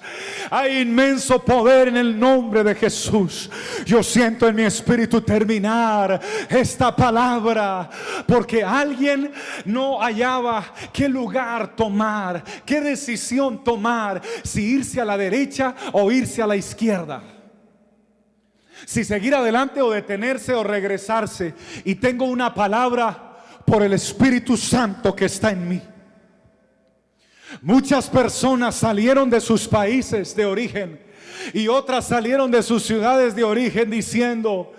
Hay 0.49 0.80
inmenso 0.80 1.43
poder 1.43 1.88
en 1.88 1.97
el 1.97 2.19
nombre 2.19 2.63
de 2.63 2.75
Jesús. 2.75 3.49
Yo 3.86 4.04
siento 4.04 4.47
en 4.47 4.56
mi 4.56 4.63
espíritu 4.63 5.21
terminar 5.21 6.19
esta 6.49 6.95
palabra 6.95 7.89
porque 8.27 8.63
alguien 8.63 9.32
no 9.65 9.99
hallaba 9.99 10.73
qué 10.91 11.08
lugar 11.08 11.75
tomar, 11.75 12.43
qué 12.65 12.82
decisión 12.82 13.63
tomar, 13.63 14.21
si 14.43 14.63
irse 14.63 14.99
a 14.99 15.06
la 15.06 15.17
derecha 15.17 15.75
o 15.93 16.12
irse 16.12 16.41
a 16.41 16.47
la 16.47 16.56
izquierda 16.56 17.21
si 18.86 19.04
seguir 19.04 19.36
adelante 19.36 19.80
o 19.80 19.91
detenerse 19.91 20.54
o 20.54 20.63
regresarse. 20.63 21.54
Y 21.86 21.95
tengo 21.95 22.25
una 22.25 22.54
palabra 22.54 23.38
por 23.65 23.84
el 23.84 23.93
Espíritu 23.93 24.58
Santo 24.58 25.15
que 25.15 25.25
está 25.25 25.51
en 25.51 25.69
mí. 25.69 25.82
Muchas 27.61 28.09
personas 28.09 28.75
salieron 28.75 29.29
de 29.29 29.41
sus 29.41 29.67
países 29.67 30.35
de 30.35 30.45
origen 30.45 30.99
y 31.53 31.67
otras 31.67 32.07
salieron 32.07 32.51
de 32.51 32.63
sus 32.63 32.83
ciudades 32.83 33.35
de 33.35 33.43
origen 33.43 33.89
diciendo, 33.89 34.73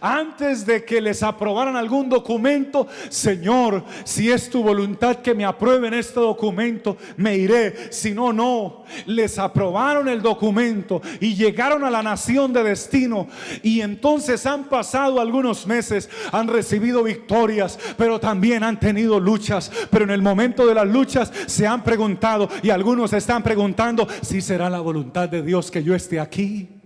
antes 0.00 0.64
de 0.66 0.84
que 0.84 1.00
les 1.00 1.22
aprobaran 1.22 1.76
algún 1.76 2.08
documento, 2.08 2.86
Señor, 3.08 3.84
si 4.04 4.30
es 4.30 4.50
tu 4.50 4.62
voluntad 4.62 5.16
que 5.16 5.34
me 5.34 5.44
aprueben 5.44 5.94
este 5.94 6.20
documento, 6.20 6.96
me 7.16 7.36
iré, 7.36 7.92
si 7.92 8.12
no, 8.12 8.32
no. 8.32 8.84
Les 9.06 9.38
aprobaron 9.38 10.08
el 10.08 10.22
documento 10.22 11.02
y 11.20 11.34
llegaron 11.34 11.84
a 11.84 11.90
la 11.90 12.02
nación 12.02 12.52
de 12.52 12.62
destino 12.62 13.28
y 13.62 13.80
entonces 13.80 14.46
han 14.46 14.64
pasado 14.64 15.20
algunos 15.20 15.66
meses, 15.66 16.08
han 16.32 16.48
recibido 16.48 17.02
victorias, 17.02 17.78
pero 17.96 18.18
también 18.18 18.62
han 18.62 18.80
tenido 18.80 19.20
luchas, 19.20 19.70
pero 19.90 20.04
en 20.04 20.10
el 20.10 20.22
momento 20.22 20.66
de 20.66 20.74
las 20.74 20.86
luchas 20.86 21.32
se 21.46 21.66
han 21.66 21.84
preguntado 21.84 22.48
y 22.62 22.70
algunos 22.70 23.12
están 23.12 23.42
preguntando 23.42 24.08
si 24.22 24.40
será 24.40 24.70
la 24.70 24.80
voluntad 24.80 25.28
de 25.28 25.42
Dios 25.42 25.70
que 25.70 25.82
yo 25.82 25.94
esté 25.94 26.20
aquí. 26.20 26.77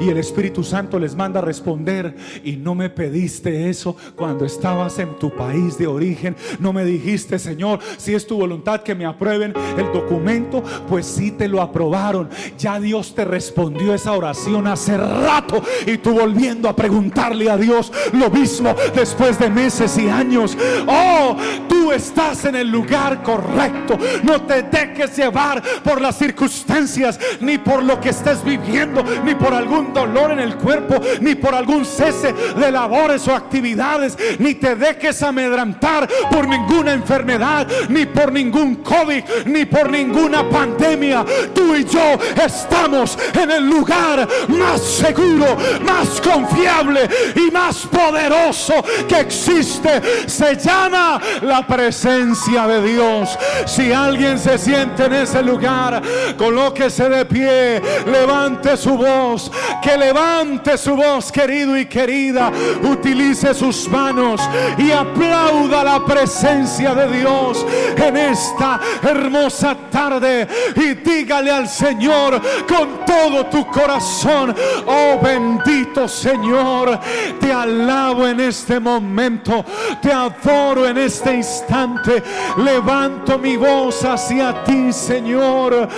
Y 0.00 0.08
el 0.08 0.18
Espíritu 0.18 0.62
Santo 0.62 0.98
les 0.98 1.14
manda 1.14 1.40
a 1.40 1.42
responder, 1.42 2.16
y 2.44 2.56
no 2.56 2.74
me 2.74 2.90
pediste 2.90 3.68
eso 3.68 3.96
cuando 4.14 4.44
estabas 4.44 4.98
en 4.98 5.16
tu 5.18 5.30
país 5.34 5.76
de 5.78 5.86
origen. 5.86 6.36
No 6.58 6.72
me 6.72 6.84
dijiste, 6.84 7.38
Señor, 7.38 7.80
si 7.96 8.14
es 8.14 8.26
tu 8.26 8.36
voluntad 8.36 8.82
que 8.82 8.94
me 8.94 9.06
aprueben 9.06 9.54
el 9.76 9.92
documento, 9.92 10.62
pues 10.88 11.06
sí 11.06 11.32
te 11.32 11.48
lo 11.48 11.60
aprobaron. 11.60 12.28
Ya 12.58 12.78
Dios 12.80 13.14
te 13.14 13.24
respondió 13.24 13.94
esa 13.94 14.12
oración 14.12 14.66
hace 14.66 14.96
rato 14.96 15.62
y 15.86 15.98
tú 15.98 16.12
volviendo 16.12 16.68
a 16.68 16.76
preguntarle 16.76 17.50
a 17.50 17.56
Dios 17.56 17.92
lo 18.12 18.30
mismo 18.30 18.74
después 18.94 19.38
de 19.38 19.50
meses 19.50 19.96
y 19.98 20.08
años. 20.08 20.56
Oh, 20.86 21.36
tú 21.68 21.92
estás 21.92 22.44
en 22.44 22.56
el 22.56 22.70
lugar 22.70 23.22
correcto. 23.22 23.98
No 24.22 24.42
te 24.42 24.62
dejes 24.62 25.16
llevar 25.16 25.62
por 25.82 26.00
las 26.00 26.18
circunstancias, 26.18 27.18
ni 27.40 27.58
por 27.58 27.82
lo 27.82 28.00
que 28.00 28.10
estés 28.10 28.44
viviendo, 28.44 29.04
ni 29.24 29.34
por 29.34 29.52
algún 29.52 29.87
dolor 29.92 30.32
en 30.32 30.40
el 30.40 30.56
cuerpo, 30.56 30.96
ni 31.20 31.34
por 31.34 31.54
algún 31.54 31.84
cese 31.84 32.32
de 32.32 32.70
labores 32.70 33.26
o 33.28 33.34
actividades, 33.34 34.16
ni 34.38 34.54
te 34.54 34.74
dejes 34.74 35.22
amedrantar 35.22 36.08
por 36.30 36.46
ninguna 36.46 36.92
enfermedad, 36.92 37.66
ni 37.88 38.06
por 38.06 38.32
ningún 38.32 38.76
COVID, 38.76 39.24
ni 39.46 39.64
por 39.64 39.90
ninguna 39.90 40.48
pandemia. 40.48 41.24
Tú 41.54 41.74
y 41.74 41.84
yo 41.84 42.18
estamos 42.44 43.18
en 43.34 43.50
el 43.50 43.68
lugar 43.68 44.28
más 44.48 44.80
seguro, 44.80 45.56
más 45.84 46.20
confiable 46.20 47.08
y 47.34 47.50
más 47.50 47.86
poderoso 47.86 48.74
que 49.08 49.20
existe. 49.20 50.28
Se 50.28 50.56
llama 50.56 51.20
la 51.42 51.66
presencia 51.66 52.66
de 52.66 52.82
Dios. 52.82 53.38
Si 53.66 53.92
alguien 53.92 54.38
se 54.38 54.58
siente 54.58 55.04
en 55.04 55.14
ese 55.14 55.42
lugar, 55.42 56.02
colóquese 56.36 57.08
de 57.08 57.24
pie, 57.24 57.82
levante 58.06 58.76
su 58.76 58.96
voz 58.96 59.50
que 59.82 59.96
levante 59.96 60.76
su 60.76 60.96
voz, 60.96 61.30
querido 61.30 61.76
y 61.76 61.86
querida, 61.86 62.50
utilice 62.82 63.54
sus 63.54 63.88
manos 63.88 64.40
y 64.76 64.90
aplauda 64.90 65.84
la 65.84 66.04
presencia 66.04 66.94
de 66.94 67.18
Dios 67.18 67.64
en 67.96 68.16
esta 68.16 68.80
hermosa 69.02 69.76
tarde. 69.90 70.46
Y 70.76 70.94
dígale 70.94 71.50
al 71.50 71.68
Señor 71.68 72.40
con 72.66 73.04
todo 73.06 73.46
tu 73.46 73.66
corazón, 73.66 74.54
oh 74.86 75.18
bendito 75.22 76.08
Señor, 76.08 76.98
te 77.40 77.52
alabo 77.52 78.26
en 78.26 78.40
este 78.40 78.78
momento, 78.80 79.64
te 80.00 80.12
adoro 80.12 80.86
en 80.86 80.98
este 80.98 81.34
instante, 81.34 82.22
levanto 82.58 83.38
mi 83.38 83.56
voz 83.56 84.04
hacia 84.04 84.64
ti, 84.64 84.92
Señor, 84.92 85.88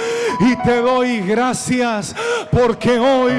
y 0.40 0.56
te 0.62 0.80
doy 0.80 1.20
gracias 1.20 2.14
porque 2.50 2.98
hoy 2.98 3.32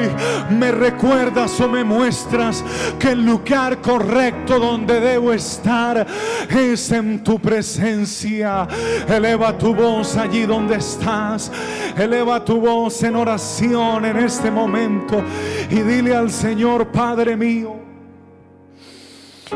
me 0.49 0.71
recuerdas 0.71 1.59
o 1.59 1.67
me 1.67 1.83
muestras 1.83 2.63
que 2.99 3.11
el 3.11 3.25
lugar 3.25 3.79
correcto 3.81 4.59
donde 4.59 4.99
debo 4.99 5.33
estar 5.33 6.05
es 6.49 6.91
en 6.91 7.23
tu 7.23 7.39
presencia. 7.39 8.67
Eleva 9.07 9.57
tu 9.57 9.73
voz 9.73 10.15
allí 10.17 10.45
donde 10.45 10.75
estás. 10.75 11.51
Eleva 11.97 12.43
tu 12.43 12.59
voz 12.59 13.03
en 13.03 13.15
oración 13.15 14.05
en 14.05 14.17
este 14.17 14.51
momento 14.51 15.23
y 15.69 15.75
dile 15.81 16.15
al 16.15 16.31
Señor, 16.31 16.87
Padre 16.87 17.35
mío. 17.35 17.80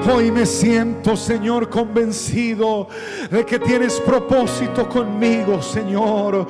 Hoy 0.03 0.29
me 0.29 0.45
siento, 0.45 1.15
Señor, 1.15 1.69
convencido 1.69 2.89
de 3.31 3.45
que 3.45 3.57
tienes 3.57 3.99
propósito 4.01 4.89
conmigo, 4.89 5.61
Señor. 5.61 6.47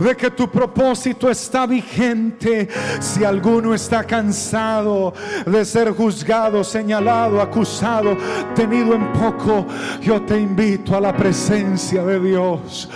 De 0.00 0.16
que 0.16 0.32
tu 0.32 0.50
propósito 0.50 1.30
está 1.30 1.64
vigente. 1.66 2.68
Si 2.98 3.24
alguno 3.24 3.72
está 3.72 4.02
cansado 4.02 5.14
de 5.46 5.64
ser 5.64 5.92
juzgado, 5.92 6.64
señalado, 6.64 7.40
acusado, 7.40 8.16
tenido 8.54 8.94
en 8.94 9.12
poco, 9.12 9.64
yo 10.00 10.20
te 10.22 10.38
invito 10.38 10.96
a 10.96 11.00
la 11.00 11.16
presencia 11.16 12.02
de 12.02 12.18
Dios. 12.18 12.88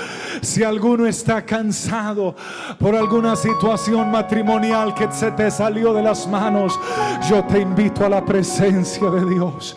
Si 0.43 0.65
alguno 0.65 1.07
está 1.07 1.43
cansado 1.47 2.35
por 2.79 2.97
alguna 2.97 3.37
situación 3.37 4.11
matrimonial 4.11 4.93
que 4.93 5.07
se 5.13 5.31
te 5.31 5.49
salió 5.53 5.95
de 5.95 6.03
las 6.03 6.27
manos, 6.27 6.79
yo 7.31 7.45
te 7.45 7.61
invito 7.61 8.05
a 8.05 8.09
la 8.09 8.25
presencia 8.25 9.09
de 9.09 9.25
Dios. 9.25 9.77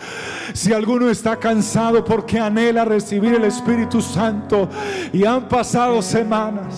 Si 0.53 0.71
alguno 0.71 1.09
está 1.09 1.37
cansado 1.37 2.03
porque 2.03 2.39
anhela 2.39 2.85
recibir 2.85 3.33
el 3.33 3.43
Espíritu 3.45 4.01
Santo 4.01 4.69
y 5.11 5.25
han 5.25 5.47
pasado 5.47 6.01
semanas 6.01 6.75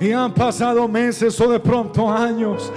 y 0.00 0.12
han 0.12 0.32
pasado 0.32 0.86
meses 0.88 1.40
o 1.40 1.48
de 1.48 1.60
pronto 1.60 2.10
años 2.10 2.72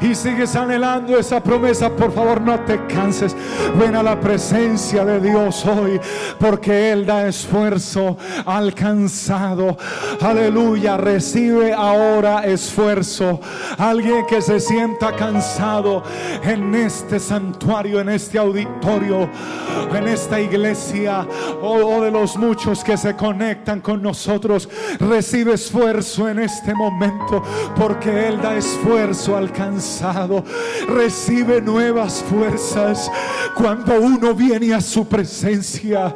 y 0.00 0.14
sigues 0.14 0.54
anhelando 0.56 1.18
esa 1.18 1.42
promesa, 1.42 1.90
por 1.90 2.12
favor 2.12 2.40
no 2.40 2.58
te 2.60 2.86
canses. 2.86 3.34
Ven 3.78 3.94
a 3.96 4.02
la 4.02 4.18
presencia 4.20 5.04
de 5.04 5.20
Dios 5.20 5.64
hoy, 5.66 6.00
porque 6.38 6.92
Él 6.92 7.06
da 7.06 7.26
esfuerzo 7.26 8.16
alcanzado. 8.44 9.76
Aleluya, 10.20 10.96
recibe 10.96 11.72
ahora 11.72 12.44
esfuerzo. 12.44 13.40
Alguien 13.78 14.26
que 14.26 14.42
se 14.42 14.60
sienta 14.60 15.14
cansado 15.14 16.02
en 16.42 16.74
este 16.74 17.18
santuario, 17.18 18.00
en 18.00 18.10
este 18.10 18.38
auditorio, 18.38 19.28
en 19.94 20.08
esta 20.08 20.40
iglesia, 20.40 21.26
o, 21.62 22.00
de 22.00 22.10
los 22.10 22.36
muchos 22.36 22.84
que 22.84 22.96
se 22.96 23.14
conectan 23.14 23.80
con 23.80 24.02
nosotros, 24.02 24.68
recibe 24.98 25.54
esfuerzo 25.54 26.28
en 26.28 26.40
este 26.40 26.74
momento, 26.74 27.42
porque 27.76 28.28
Él 28.28 28.40
da 28.40 28.56
esfuerzo 28.56 29.36
alcanzado 29.36 29.85
recibe 30.88 31.60
nuevas 31.60 32.22
fuerzas. 32.28 33.10
Cuando 33.54 34.00
uno 34.00 34.34
viene 34.34 34.74
a 34.74 34.80
su 34.80 35.06
presencia, 35.06 36.14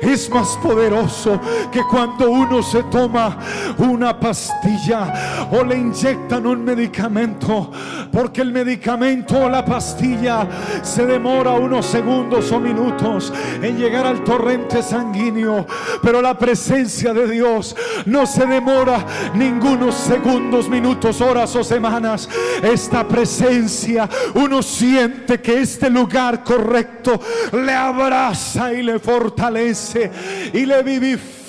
es 0.00 0.28
más 0.30 0.58
poderoso 0.62 1.40
que 1.70 1.82
cuando 1.84 2.30
uno 2.30 2.62
se 2.62 2.82
toma 2.84 3.38
una 3.78 4.18
pastilla 4.18 5.48
o 5.50 5.64
le 5.64 5.78
inyectan 5.78 6.46
un 6.46 6.64
medicamento, 6.64 7.70
porque 8.10 8.42
el 8.42 8.52
medicamento 8.52 9.38
o 9.38 9.48
la 9.48 9.64
pastilla 9.64 10.46
se 10.82 11.06
demora 11.06 11.52
unos 11.52 11.86
segundos 11.86 12.50
o 12.52 12.60
minutos 12.60 13.32
en 13.62 13.78
llegar 13.78 14.06
al 14.06 14.22
torrente 14.24 14.82
sanguíneo, 14.82 15.66
pero 16.02 16.20
la 16.20 16.36
presencia 16.36 17.14
de 17.14 17.28
Dios 17.28 17.74
no 18.06 18.26
se 18.26 18.46
demora 18.46 19.04
ningunos 19.34 19.94
segundos, 19.94 20.68
minutos, 20.68 21.20
horas 21.20 21.54
o 21.56 21.64
semanas. 21.64 22.28
Esta 22.62 23.06
presencia, 23.12 24.08
uno 24.34 24.62
siente 24.62 25.40
que 25.40 25.60
este 25.60 25.90
lugar 25.90 26.42
correcto 26.42 27.20
le 27.52 27.72
abraza 27.72 28.72
y 28.72 28.82
le 28.82 28.98
fortalece 28.98 30.10
y 30.54 30.64
le 30.64 30.82
vivifica 30.82 31.41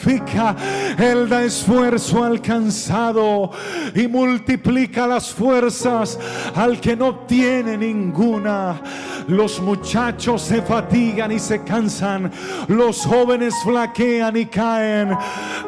él 0.98 1.30
da 1.30 1.44
esfuerzo 1.44 2.24
alcanzado 2.24 3.52
y 3.96 4.08
multiplica 4.08 5.08
las 5.08 5.32
fuerzas 5.32 6.20
al 6.56 6.80
que 6.80 6.96
no 6.96 7.20
tiene 7.26 7.78
ninguna. 7.78 8.82
Los 9.28 9.62
muchachos 9.62 10.42
se 10.42 10.62
fatigan 10.62 11.32
y 11.32 11.40
se 11.40 11.64
cansan. 11.64 12.32
Los 12.68 13.06
jóvenes 13.06 13.54
flaquean 13.64 14.36
y 14.36 14.46
caen. 14.48 15.18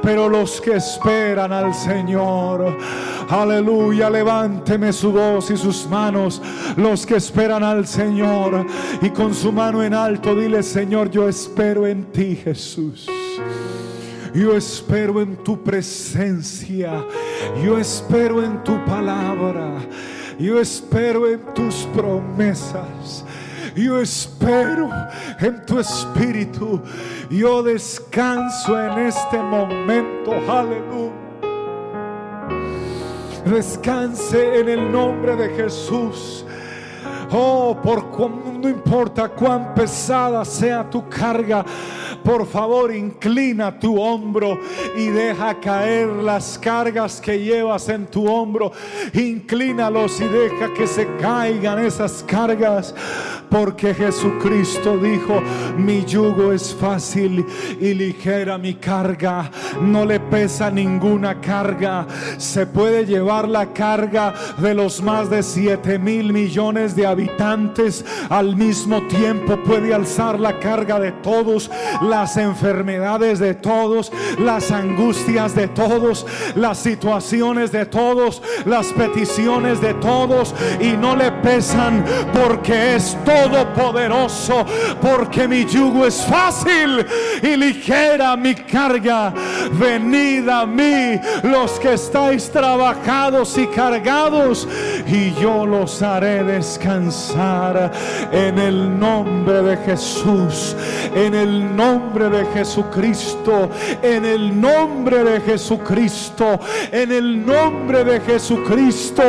Pero 0.02 0.28
los 0.28 0.60
que 0.60 0.76
esperan 0.76 1.54
al 1.54 1.74
Señor, 1.74 2.78
aleluya, 3.30 4.10
levánteme 4.10 4.92
su 4.92 5.12
voz 5.12 5.50
y 5.52 5.58
sus 5.58 5.88
manos. 5.88 6.42
Los 6.76 7.06
que 7.06 7.16
esperan 7.16 7.64
al 7.64 7.88
Señor 7.88 8.66
y 9.02 9.10
con 9.10 9.34
su 9.34 9.52
mano 9.52 9.82
en 9.82 9.94
alto, 9.94 10.36
dile 10.36 10.62
Señor, 10.62 11.10
yo 11.10 11.28
espero 11.30 11.88
en 11.88 12.06
ti 12.12 12.36
Jesús. 12.36 13.08
Yo 14.36 14.54
espero 14.56 15.22
en 15.22 15.38
tu 15.38 15.64
presencia. 15.64 17.06
Yo 17.64 17.78
espero 17.78 18.44
en 18.44 18.62
tu 18.64 18.84
palabra. 18.84 19.78
Yo 20.38 20.60
espero 20.60 21.26
en 21.26 21.40
tus 21.54 21.88
promesas. 21.96 23.24
Yo 23.76 24.02
espero 24.02 24.90
en 25.40 25.66
tu 25.66 25.80
espíritu. 25.80 26.82
Yo 27.30 27.64
descanso 27.64 28.78
en 28.78 29.00
este 29.08 29.38
momento. 29.38 30.34
Aleluya. 30.50 31.14
Descanse 33.46 34.60
en 34.60 34.68
el 34.68 34.92
nombre 34.92 35.36
de 35.38 35.50
Jesús. 35.50 36.46
Oh, 37.32 37.78
por 37.82 38.04
no 38.60 38.70
importa 38.70 39.30
cuán 39.30 39.74
pesada 39.74 40.44
sea 40.46 40.90
tu 40.90 41.08
carga, 41.08 41.64
por 42.26 42.48
favor 42.48 42.94
inclina 42.94 43.80
tu 43.80 44.02
hombro 44.02 44.60
y 44.98 45.08
deja 45.08 45.60
caer 45.60 46.08
las 46.08 46.58
cargas 46.58 47.22
que 47.22 47.40
llevas 47.40 47.88
en 47.88 48.08
tu 48.08 48.28
hombro. 48.28 48.72
Inclínalos 49.14 50.20
y 50.20 50.26
deja 50.26 50.74
que 50.74 50.88
se 50.88 51.08
caigan 51.18 51.86
esas 51.86 52.24
cargas. 52.24 52.96
Porque 53.58 53.94
Jesucristo 53.94 54.98
dijo, 54.98 55.42
mi 55.78 56.04
yugo 56.04 56.52
es 56.52 56.76
fácil 56.76 57.46
y 57.80 57.94
ligera 57.94 58.58
mi 58.58 58.74
carga. 58.74 59.50
No 59.82 60.04
le 60.04 60.20
pesa 60.20 60.70
ninguna 60.70 61.40
carga. 61.40 62.06
Se 62.38 62.68
puede 62.68 63.06
llevar 63.06 63.48
la 63.48 63.72
carga 63.72 64.34
de 64.58 64.74
los 64.74 65.02
más 65.02 65.30
de 65.30 65.42
7 65.42 65.98
mil 66.00 66.34
millones 66.34 66.98
de 66.98 67.08
habitantes 67.08 68.04
al 68.28 68.58
mismo 68.58 69.02
tiempo. 69.08 69.56
Puede 69.64 69.94
alzar 69.94 70.38
la 70.38 70.60
carga 70.60 71.00
de 71.00 71.14
todos 71.14 71.72
las 72.02 72.36
enfermedades 72.36 73.40
de 73.40 73.54
todos, 73.54 74.12
las 74.38 74.70
angustias 74.70 75.56
de 75.56 75.70
todos, 75.70 76.26
las 76.56 76.78
situaciones 76.78 77.72
de 77.72 77.86
todos, 77.86 78.42
las 78.66 78.88
peticiones 78.88 79.80
de 79.80 79.94
todos 79.94 80.54
y 80.82 80.98
no 80.98 81.16
le 81.16 81.32
pesan 81.32 82.04
porque 82.34 82.96
es 82.96 83.18
todopoderoso, 83.46 84.66
porque 85.02 85.48
mi 85.48 85.66
yugo 85.66 86.06
es 86.06 86.26
fácil 86.26 87.06
y 87.42 87.56
ligera 87.56 88.36
mi 88.36 88.56
carga. 88.56 89.34
Venid 89.72 90.50
a 90.50 90.66
mí 90.66 91.20
los 91.44 91.80
que 91.80 91.94
estáis 91.94 92.50
trabajados 92.50 93.58
y 93.58 93.68
cargados 93.68 94.68
y 95.08 95.34
yo 95.34 95.66
los 95.66 96.02
haré 96.02 96.44
descansar 96.44 97.92
en 98.32 98.58
el 98.58 99.00
nombre 99.00 99.62
de 99.62 99.78
Jesús, 99.78 100.76
en 101.14 101.36
el 101.36 101.76
nombre 101.76 102.30
de 102.30 102.46
Jesucristo, 102.48 103.70
en 104.02 104.26
el 104.26 104.60
nombre 104.60 105.24
de 105.24 105.42
Jesucristo, 105.42 106.60
en 106.92 107.12
el 107.12 107.46
nombre 107.46 108.04
de 108.04 108.20
Jesucristo, 108.22 109.24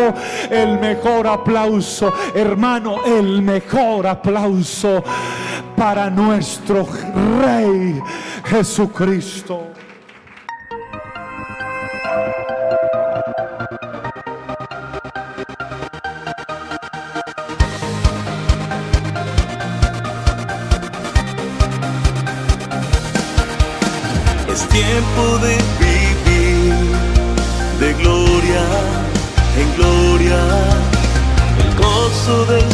el 0.51 0.79
mejor 0.79 1.27
aplauso, 1.27 2.13
hermano, 2.35 3.05
el 3.05 3.43
mejor 3.43 3.96
aplauso 4.05 5.05
para 5.77 6.11
nuestro 6.11 6.89
Rey 7.41 8.03
Jesucristo. 8.45 9.69
tiempo 24.73 25.39
de 25.39 25.57
vivir 25.79 26.75
de 27.81 27.95
gloria 27.95 28.65
en 29.59 29.77
gloria, 29.77 30.39
el 31.59 31.75
gozo 31.77 32.45
del 32.47 32.66